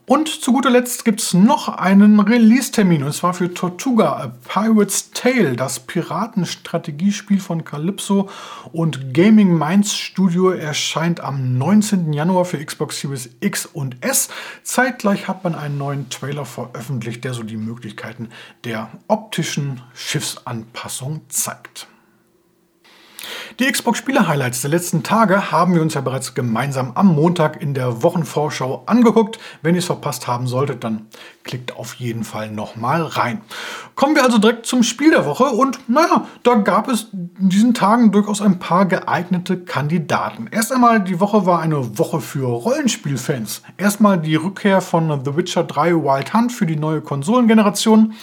Und 0.06 0.28
zu 0.28 0.52
guter 0.52 0.70
Letzt 0.70 1.06
gibt 1.06 1.22
es 1.22 1.34
noch 1.34 1.70
einen 1.70 2.20
Release-Termin 2.20 3.04
und 3.04 3.14
zwar 3.14 3.34
für 3.34 3.54
Tortuga, 3.54 4.18
A 4.18 4.28
Pirate's 4.28 5.12
Tale, 5.12 5.56
das 5.56 5.80
Piratenstrategiespiel 5.80 7.40
von 7.40 7.64
Calypso 7.64 8.30
und 8.74 9.14
Gaming 9.14 9.58
Minds 9.58 9.96
Studio 9.96 10.50
erscheint 10.50 11.22
am 11.22 11.58
19. 11.58 12.12
Januar 12.12 12.44
für 12.44 12.64
Xbox 12.64 13.00
Series 13.00 13.30
X 13.40 13.66
und 13.66 14.04
S. 14.04 14.28
Zeitgleich 14.64 15.30
hat 15.30 15.46
man 15.46 15.56
einen 15.56 15.78
neuen 15.78 16.10
Trailer 16.10 16.44
veröffentlicht, 16.44 17.24
der 17.24 17.34
so 17.34 17.44
die 17.44 17.56
Möglichkeiten 17.56 18.28
der 18.66 18.90
optischen 19.08 19.82
Schiffsanpassung 19.94 21.22
zeigt. 21.30 21.88
Die 23.60 23.72
Xbox-Spiele-Highlights 23.72 24.62
der 24.62 24.72
letzten 24.72 25.04
Tage 25.04 25.52
haben 25.52 25.76
wir 25.76 25.82
uns 25.84 25.94
ja 25.94 26.02
bereits 26.02 26.34
gemeinsam 26.34 26.94
am 26.96 27.14
Montag 27.14 27.62
in 27.62 27.76
der 27.76 28.02
Wochenvorschau 28.02 28.82
angeguckt. 28.88 29.38
Wenn 29.62 29.76
ihr 29.76 29.80
es 29.80 29.86
verpasst 29.86 30.26
haben 30.26 30.48
solltet, 30.48 30.84
dann 30.84 31.06
klickt 31.44 31.76
auf 31.76 31.94
jeden 31.96 32.24
Fall 32.24 32.50
nochmal 32.50 33.04
rein. 33.04 33.42
Kommen 33.94 34.16
wir 34.16 34.24
also 34.24 34.40
direkt 34.40 34.66
zum 34.66 34.82
Spiel 34.82 35.12
der 35.12 35.28
Woche 35.28 35.44
und 35.44 35.88
naja, 35.88 36.26
da 36.42 36.56
gab 36.56 36.88
es 36.88 37.10
in 37.14 37.50
diesen 37.50 37.76
Tagen 37.76 38.12
durchaus 38.12 38.42
ein 38.42 38.58
paar 38.58 38.88
geeignete 38.88 39.60
Kandidaten. 39.60 40.48
Erst 40.50 40.72
einmal, 40.72 41.02
die 41.02 41.20
Woche 41.20 41.46
war 41.46 41.60
eine 41.60 42.00
Woche 42.00 42.22
für 42.22 42.48
Rollenspielfans. 42.48 43.62
Erstmal 43.78 44.18
die 44.18 44.36
Rückkehr 44.36 44.82
von 44.82 45.24
The 45.24 45.36
Witcher 45.36 45.64
3 45.64 45.94
Wild 45.94 46.34
Hunt 46.34 46.52
für 46.52 46.66
die 46.66 46.76
neue 46.76 47.02
Konsolengeneration. 47.02 48.16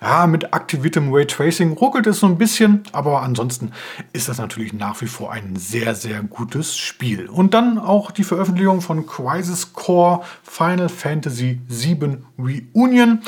Ja, 0.00 0.26
mit 0.26 0.52
aktiviertem 0.52 1.12
Raytracing 1.12 1.72
ruckelt 1.72 2.06
es 2.06 2.20
so 2.20 2.26
ein 2.26 2.38
bisschen, 2.38 2.82
aber 2.92 3.22
ansonsten 3.22 3.72
ist 4.12 4.28
das 4.28 4.38
natürlich 4.38 4.72
nach 4.72 5.00
wie 5.00 5.06
vor 5.06 5.32
ein 5.32 5.56
sehr, 5.56 5.94
sehr 5.94 6.22
gutes 6.22 6.76
Spiel. 6.76 7.28
Und 7.28 7.54
dann 7.54 7.78
auch 7.78 8.10
die 8.10 8.24
Veröffentlichung 8.24 8.80
von 8.80 9.06
Crisis 9.06 9.72
Core 9.72 10.22
Final 10.42 10.88
Fantasy 10.88 11.60
VII 11.68 12.18
Reunion. 12.38 13.22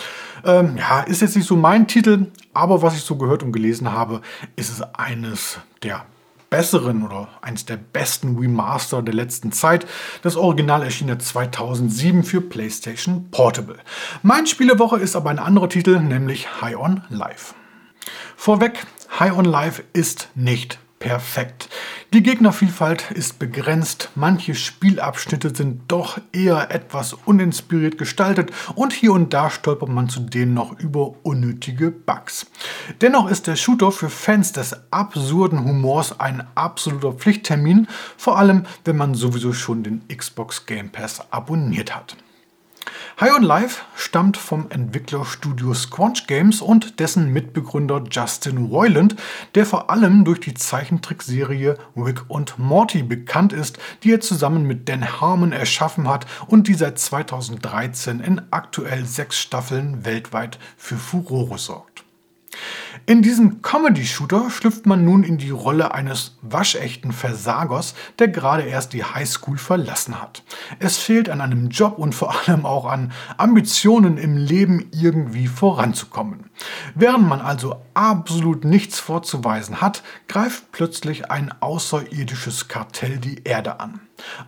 Ähm, 0.45 0.77
ja, 0.77 1.01
ist 1.01 1.23
jetzt 1.23 1.37
nicht 1.37 1.47
so 1.47 1.57
mein 1.57 1.87
Titel, 1.87 2.27
aber 2.53 2.83
was 2.83 2.95
ich 2.95 3.03
so 3.03 3.17
gehört 3.17 3.43
und 3.43 3.53
gelesen 3.53 3.93
habe, 3.93 4.21
ist 4.57 4.71
es 4.71 4.83
eines 4.95 5.59
der 5.83 6.05
besseren 6.51 7.03
oder 7.03 7.29
eines 7.43 7.67
der 7.67 7.77
besten 7.77 8.39
Remaster 8.39 9.03
der 9.03 9.15
letzten 9.15 9.53
Zeit. 9.53 9.87
Das 10.23 10.37
Original 10.37 10.83
erschien 10.83 11.09
ja 11.09 11.19
2007 11.19 12.23
für 12.25 12.41
PlayStation 12.41 13.31
Portable. 13.31 13.79
Mein 14.23 14.47
Spielewoche 14.47 14.99
ist 14.99 15.17
aber 15.17 15.31
ein 15.31 15.39
anderer 15.39 15.69
Titel, 15.69 16.01
nämlich 16.01 16.61
High 16.61 16.77
on 16.77 17.03
Life. 17.11 17.55
Vorweg, 18.37 18.87
High 19.19 19.37
on 19.37 19.45
Life 19.45 19.83
ist 19.93 20.29
nicht 20.35 20.79
perfekt. 20.99 21.69
Die 22.13 22.23
Gegnervielfalt 22.23 23.11
ist 23.11 23.39
begrenzt, 23.39 24.11
manche 24.15 24.55
Spielabschnitte 24.55 25.55
sind 25.55 25.83
doch 25.89 26.19
eher 26.33 26.71
etwas 26.71 27.13
uninspiriert 27.13 27.99
gestaltet 27.99 28.51
und 28.75 28.93
hier 28.93 29.13
und 29.13 29.35
da 29.35 29.51
stolpert 29.51 29.89
man 29.89 30.09
zudem 30.09 30.55
noch 30.55 30.79
über 30.79 31.15
unnötige 31.23 31.91
Bugs. 31.91 32.47
Dennoch 33.01 33.31
ist 33.31 33.47
der 33.47 33.57
Shooter 33.57 33.93
für 33.93 34.11
Fans 34.11 34.53
des 34.53 34.77
absurden 34.91 35.65
Humors 35.65 36.19
ein 36.19 36.47
absoluter 36.55 37.13
Pflichttermin, 37.13 37.89
vor 38.17 38.39
allem 38.39 38.65
wenn 38.85 38.97
man 38.97 39.15
sowieso 39.15 39.53
schon 39.53 39.83
den 39.83 40.03
Xbox 40.09 40.67
Game 40.67 40.91
Pass 40.91 41.21
abonniert 41.31 41.95
hat. 41.95 42.17
High 43.21 43.35
on 43.37 43.43
Life 43.43 43.83
stammt 43.97 44.37
vom 44.37 44.71
Entwicklerstudio 44.71 45.75
Squanch 45.75 46.27
Games 46.27 46.61
und 46.61 47.01
dessen 47.01 47.33
Mitbegründer 47.33 48.05
Justin 48.11 48.67
Roiland, 48.67 49.17
der 49.55 49.67
vor 49.67 49.91
allem 49.91 50.25
durch 50.25 50.41
die 50.41 50.55
Zeichentrickserie 50.55 51.77
Rick 51.97 52.29
und 52.29 52.59
Morty 52.59 53.03
bekannt 53.03 53.53
ist, 53.53 53.79
die 54.03 54.13
er 54.13 54.21
zusammen 54.21 54.65
mit 54.65 54.89
Dan 54.89 55.21
Harmon 55.21 55.53
erschaffen 55.53 56.09
hat 56.09 56.27
und 56.47 56.69
die 56.69 56.75
seit 56.75 56.99
2013 56.99 58.21
in 58.21 58.41
aktuell 58.51 59.05
sechs 59.05 59.39
Staffeln 59.39 60.05
weltweit 60.05 60.59
für 60.77 60.97
Furore 60.97 61.59
sorgt. 61.59 62.08
In 63.07 63.23
diesem 63.23 63.63
Comedy-Shooter 63.63 64.51
schlüpft 64.51 64.85
man 64.85 65.05
nun 65.05 65.23
in 65.23 65.39
die 65.39 65.51
Rolle 65.51 65.95
eines 65.95 66.37
waschechten 66.43 67.13
Versagers, 67.13 67.95
der 68.19 68.29
gerade 68.29 68.65
erst 68.65 68.93
die 68.93 69.05
Highschool 69.05 69.57
verlassen 69.57 70.21
hat. 70.21 70.43
Es 70.79 70.99
fehlt 70.99 71.31
an 71.31 71.41
einem 71.41 71.69
Job 71.71 71.99
und 71.99 72.15
vor 72.15 72.35
allem 72.49 72.67
auch 72.67 72.85
an 72.85 73.13
Ambitionen 73.37 74.19
im 74.19 74.37
Leben 74.37 74.91
irgendwie 74.93 75.47
voranzukommen. 75.47 76.51
Während 76.95 77.27
man 77.27 77.41
also 77.41 77.83
absolut 77.95 78.65
nichts 78.65 79.01
vorzuweisen 79.01 79.81
hat, 79.81 80.03
greift 80.27 80.71
plötzlich 80.73 81.31
ein 81.31 81.55
außerirdisches 81.61 82.69
Kartell 82.69 83.19
die 83.19 83.45
Erde 83.45 83.81
an. 83.81 84.01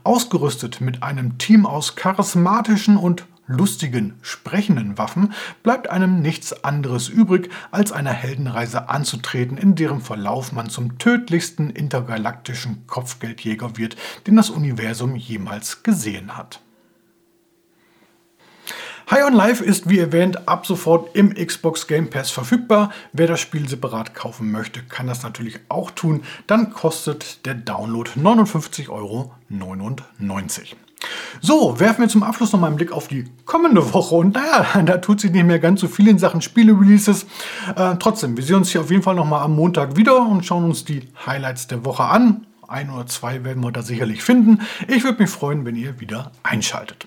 Ausgerüstet 0.04 0.80
mit 0.80 1.02
einem 1.02 1.38
Team 1.38 1.64
aus 1.64 1.96
charismatischen 1.96 2.96
und 2.96 3.24
lustigen, 3.50 4.14
sprechenden 4.22 4.96
Waffen 4.98 5.32
bleibt 5.62 5.90
einem 5.90 6.20
nichts 6.20 6.64
anderes 6.64 7.08
übrig, 7.08 7.50
als 7.70 7.92
eine 7.92 8.12
Heldenreise 8.12 8.88
anzutreten, 8.88 9.58
in 9.58 9.74
deren 9.74 10.00
Verlauf 10.00 10.52
man 10.52 10.70
zum 10.70 10.98
tödlichsten 10.98 11.70
intergalaktischen 11.70 12.86
Kopfgeldjäger 12.86 13.76
wird, 13.76 13.96
den 14.26 14.36
das 14.36 14.50
Universum 14.50 15.16
jemals 15.16 15.82
gesehen 15.82 16.36
hat. 16.36 16.60
High 19.10 19.24
on 19.24 19.32
Life 19.32 19.64
ist 19.64 19.88
wie 19.88 19.98
erwähnt 19.98 20.46
ab 20.46 20.66
sofort 20.66 21.16
im 21.16 21.34
Xbox 21.34 21.88
Game 21.88 22.10
Pass 22.10 22.30
verfügbar. 22.30 22.92
Wer 23.12 23.26
das 23.26 23.40
Spiel 23.40 23.68
separat 23.68 24.14
kaufen 24.14 24.52
möchte, 24.52 24.84
kann 24.84 25.08
das 25.08 25.24
natürlich 25.24 25.58
auch 25.68 25.90
tun. 25.90 26.22
Dann 26.46 26.70
kostet 26.70 27.44
der 27.44 27.54
Download 27.54 28.08
59,99 28.10 28.88
Euro. 28.88 29.34
So, 31.40 31.78
werfen 31.80 32.02
wir 32.02 32.08
zum 32.08 32.22
Abschluss 32.22 32.52
noch 32.52 32.60
mal 32.60 32.66
einen 32.66 32.76
Blick 32.76 32.92
auf 32.92 33.08
die 33.08 33.24
kommende 33.46 33.92
Woche. 33.92 34.14
Und 34.14 34.34
naja, 34.34 34.82
da 34.84 34.98
tut 34.98 35.20
sich 35.20 35.30
nicht 35.30 35.46
mehr 35.46 35.58
ganz 35.58 35.80
so 35.80 35.88
viel 35.88 36.08
in 36.08 36.18
Sachen 36.18 36.42
Spiele-Releases. 36.42 37.26
Äh, 37.76 37.96
trotzdem, 37.98 38.36
wir 38.36 38.44
sehen 38.44 38.56
uns 38.56 38.70
hier 38.70 38.80
auf 38.80 38.90
jeden 38.90 39.02
Fall 39.02 39.14
noch 39.14 39.26
mal 39.26 39.42
am 39.42 39.54
Montag 39.54 39.96
wieder 39.96 40.26
und 40.26 40.44
schauen 40.44 40.64
uns 40.64 40.84
die 40.84 41.08
Highlights 41.26 41.66
der 41.66 41.84
Woche 41.84 42.04
an. 42.04 42.46
Ein 42.68 42.90
oder 42.90 43.06
zwei 43.06 43.42
werden 43.42 43.62
wir 43.62 43.72
da 43.72 43.82
sicherlich 43.82 44.22
finden. 44.22 44.60
Ich 44.86 45.02
würde 45.02 45.22
mich 45.22 45.30
freuen, 45.30 45.64
wenn 45.64 45.74
ihr 45.74 45.98
wieder 46.00 46.30
einschaltet. 46.42 47.06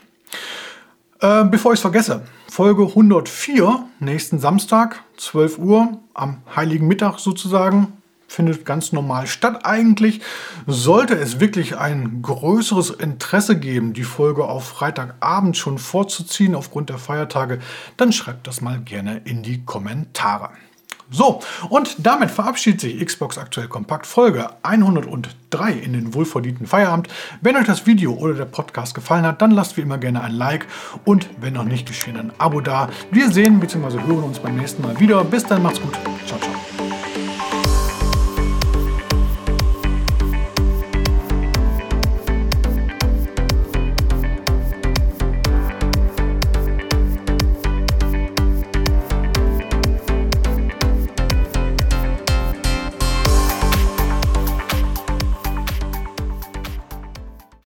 Äh, 1.21 1.45
bevor 1.45 1.71
ich 1.71 1.77
es 1.77 1.81
vergesse, 1.81 2.23
Folge 2.49 2.83
104, 2.83 3.85
nächsten 3.99 4.39
Samstag, 4.39 5.03
12 5.15 5.57
Uhr, 5.57 5.99
am 6.13 6.41
Heiligen 6.53 6.87
Mittag 6.87 7.19
sozusagen, 7.19 7.93
findet 8.33 8.65
ganz 8.65 8.91
normal 8.91 9.27
statt 9.27 9.61
eigentlich. 9.63 10.21
Sollte 10.65 11.15
es 11.15 11.39
wirklich 11.39 11.77
ein 11.77 12.21
größeres 12.21 12.89
Interesse 12.89 13.57
geben, 13.57 13.93
die 13.93 14.03
Folge 14.03 14.45
auf 14.45 14.67
Freitagabend 14.67 15.55
schon 15.55 15.77
vorzuziehen 15.77 16.55
aufgrund 16.55 16.89
der 16.89 16.97
Feiertage, 16.97 17.59
dann 17.97 18.11
schreibt 18.11 18.47
das 18.47 18.61
mal 18.61 18.79
gerne 18.79 19.21
in 19.25 19.43
die 19.43 19.63
Kommentare. 19.63 20.49
So, 21.11 21.41
und 21.69 21.95
damit 21.99 22.31
verabschiedet 22.31 22.81
sich 22.81 23.05
Xbox 23.05 23.37
Aktuell 23.37 23.67
Kompakt 23.67 24.07
Folge 24.07 24.49
103 24.63 25.71
in 25.71 25.93
den 25.93 26.15
wohlverdienten 26.15 26.65
Feierabend. 26.65 27.07
Wenn 27.41 27.55
euch 27.55 27.67
das 27.67 27.85
Video 27.85 28.13
oder 28.13 28.33
der 28.33 28.45
Podcast 28.45 28.95
gefallen 28.95 29.25
hat, 29.25 29.41
dann 29.41 29.51
lasst 29.51 29.77
wie 29.77 29.81
immer 29.81 29.99
gerne 29.99 30.21
ein 30.23 30.33
Like 30.33 30.65
und 31.05 31.29
wenn 31.39 31.53
noch 31.53 31.65
nicht 31.65 31.87
geschehen, 31.87 32.17
ein 32.17 32.31
Abo 32.39 32.61
da. 32.61 32.89
Wir 33.11 33.29
sehen 33.29 33.59
bzw. 33.59 33.99
hören 34.07 34.23
uns 34.23 34.39
beim 34.39 34.55
nächsten 34.55 34.81
Mal 34.81 34.99
wieder. 34.99 35.23
Bis 35.23 35.43
dann, 35.43 35.61
macht's 35.61 35.81
gut. 35.81 35.93
Ciao, 36.25 36.39
ciao. 36.39 37.02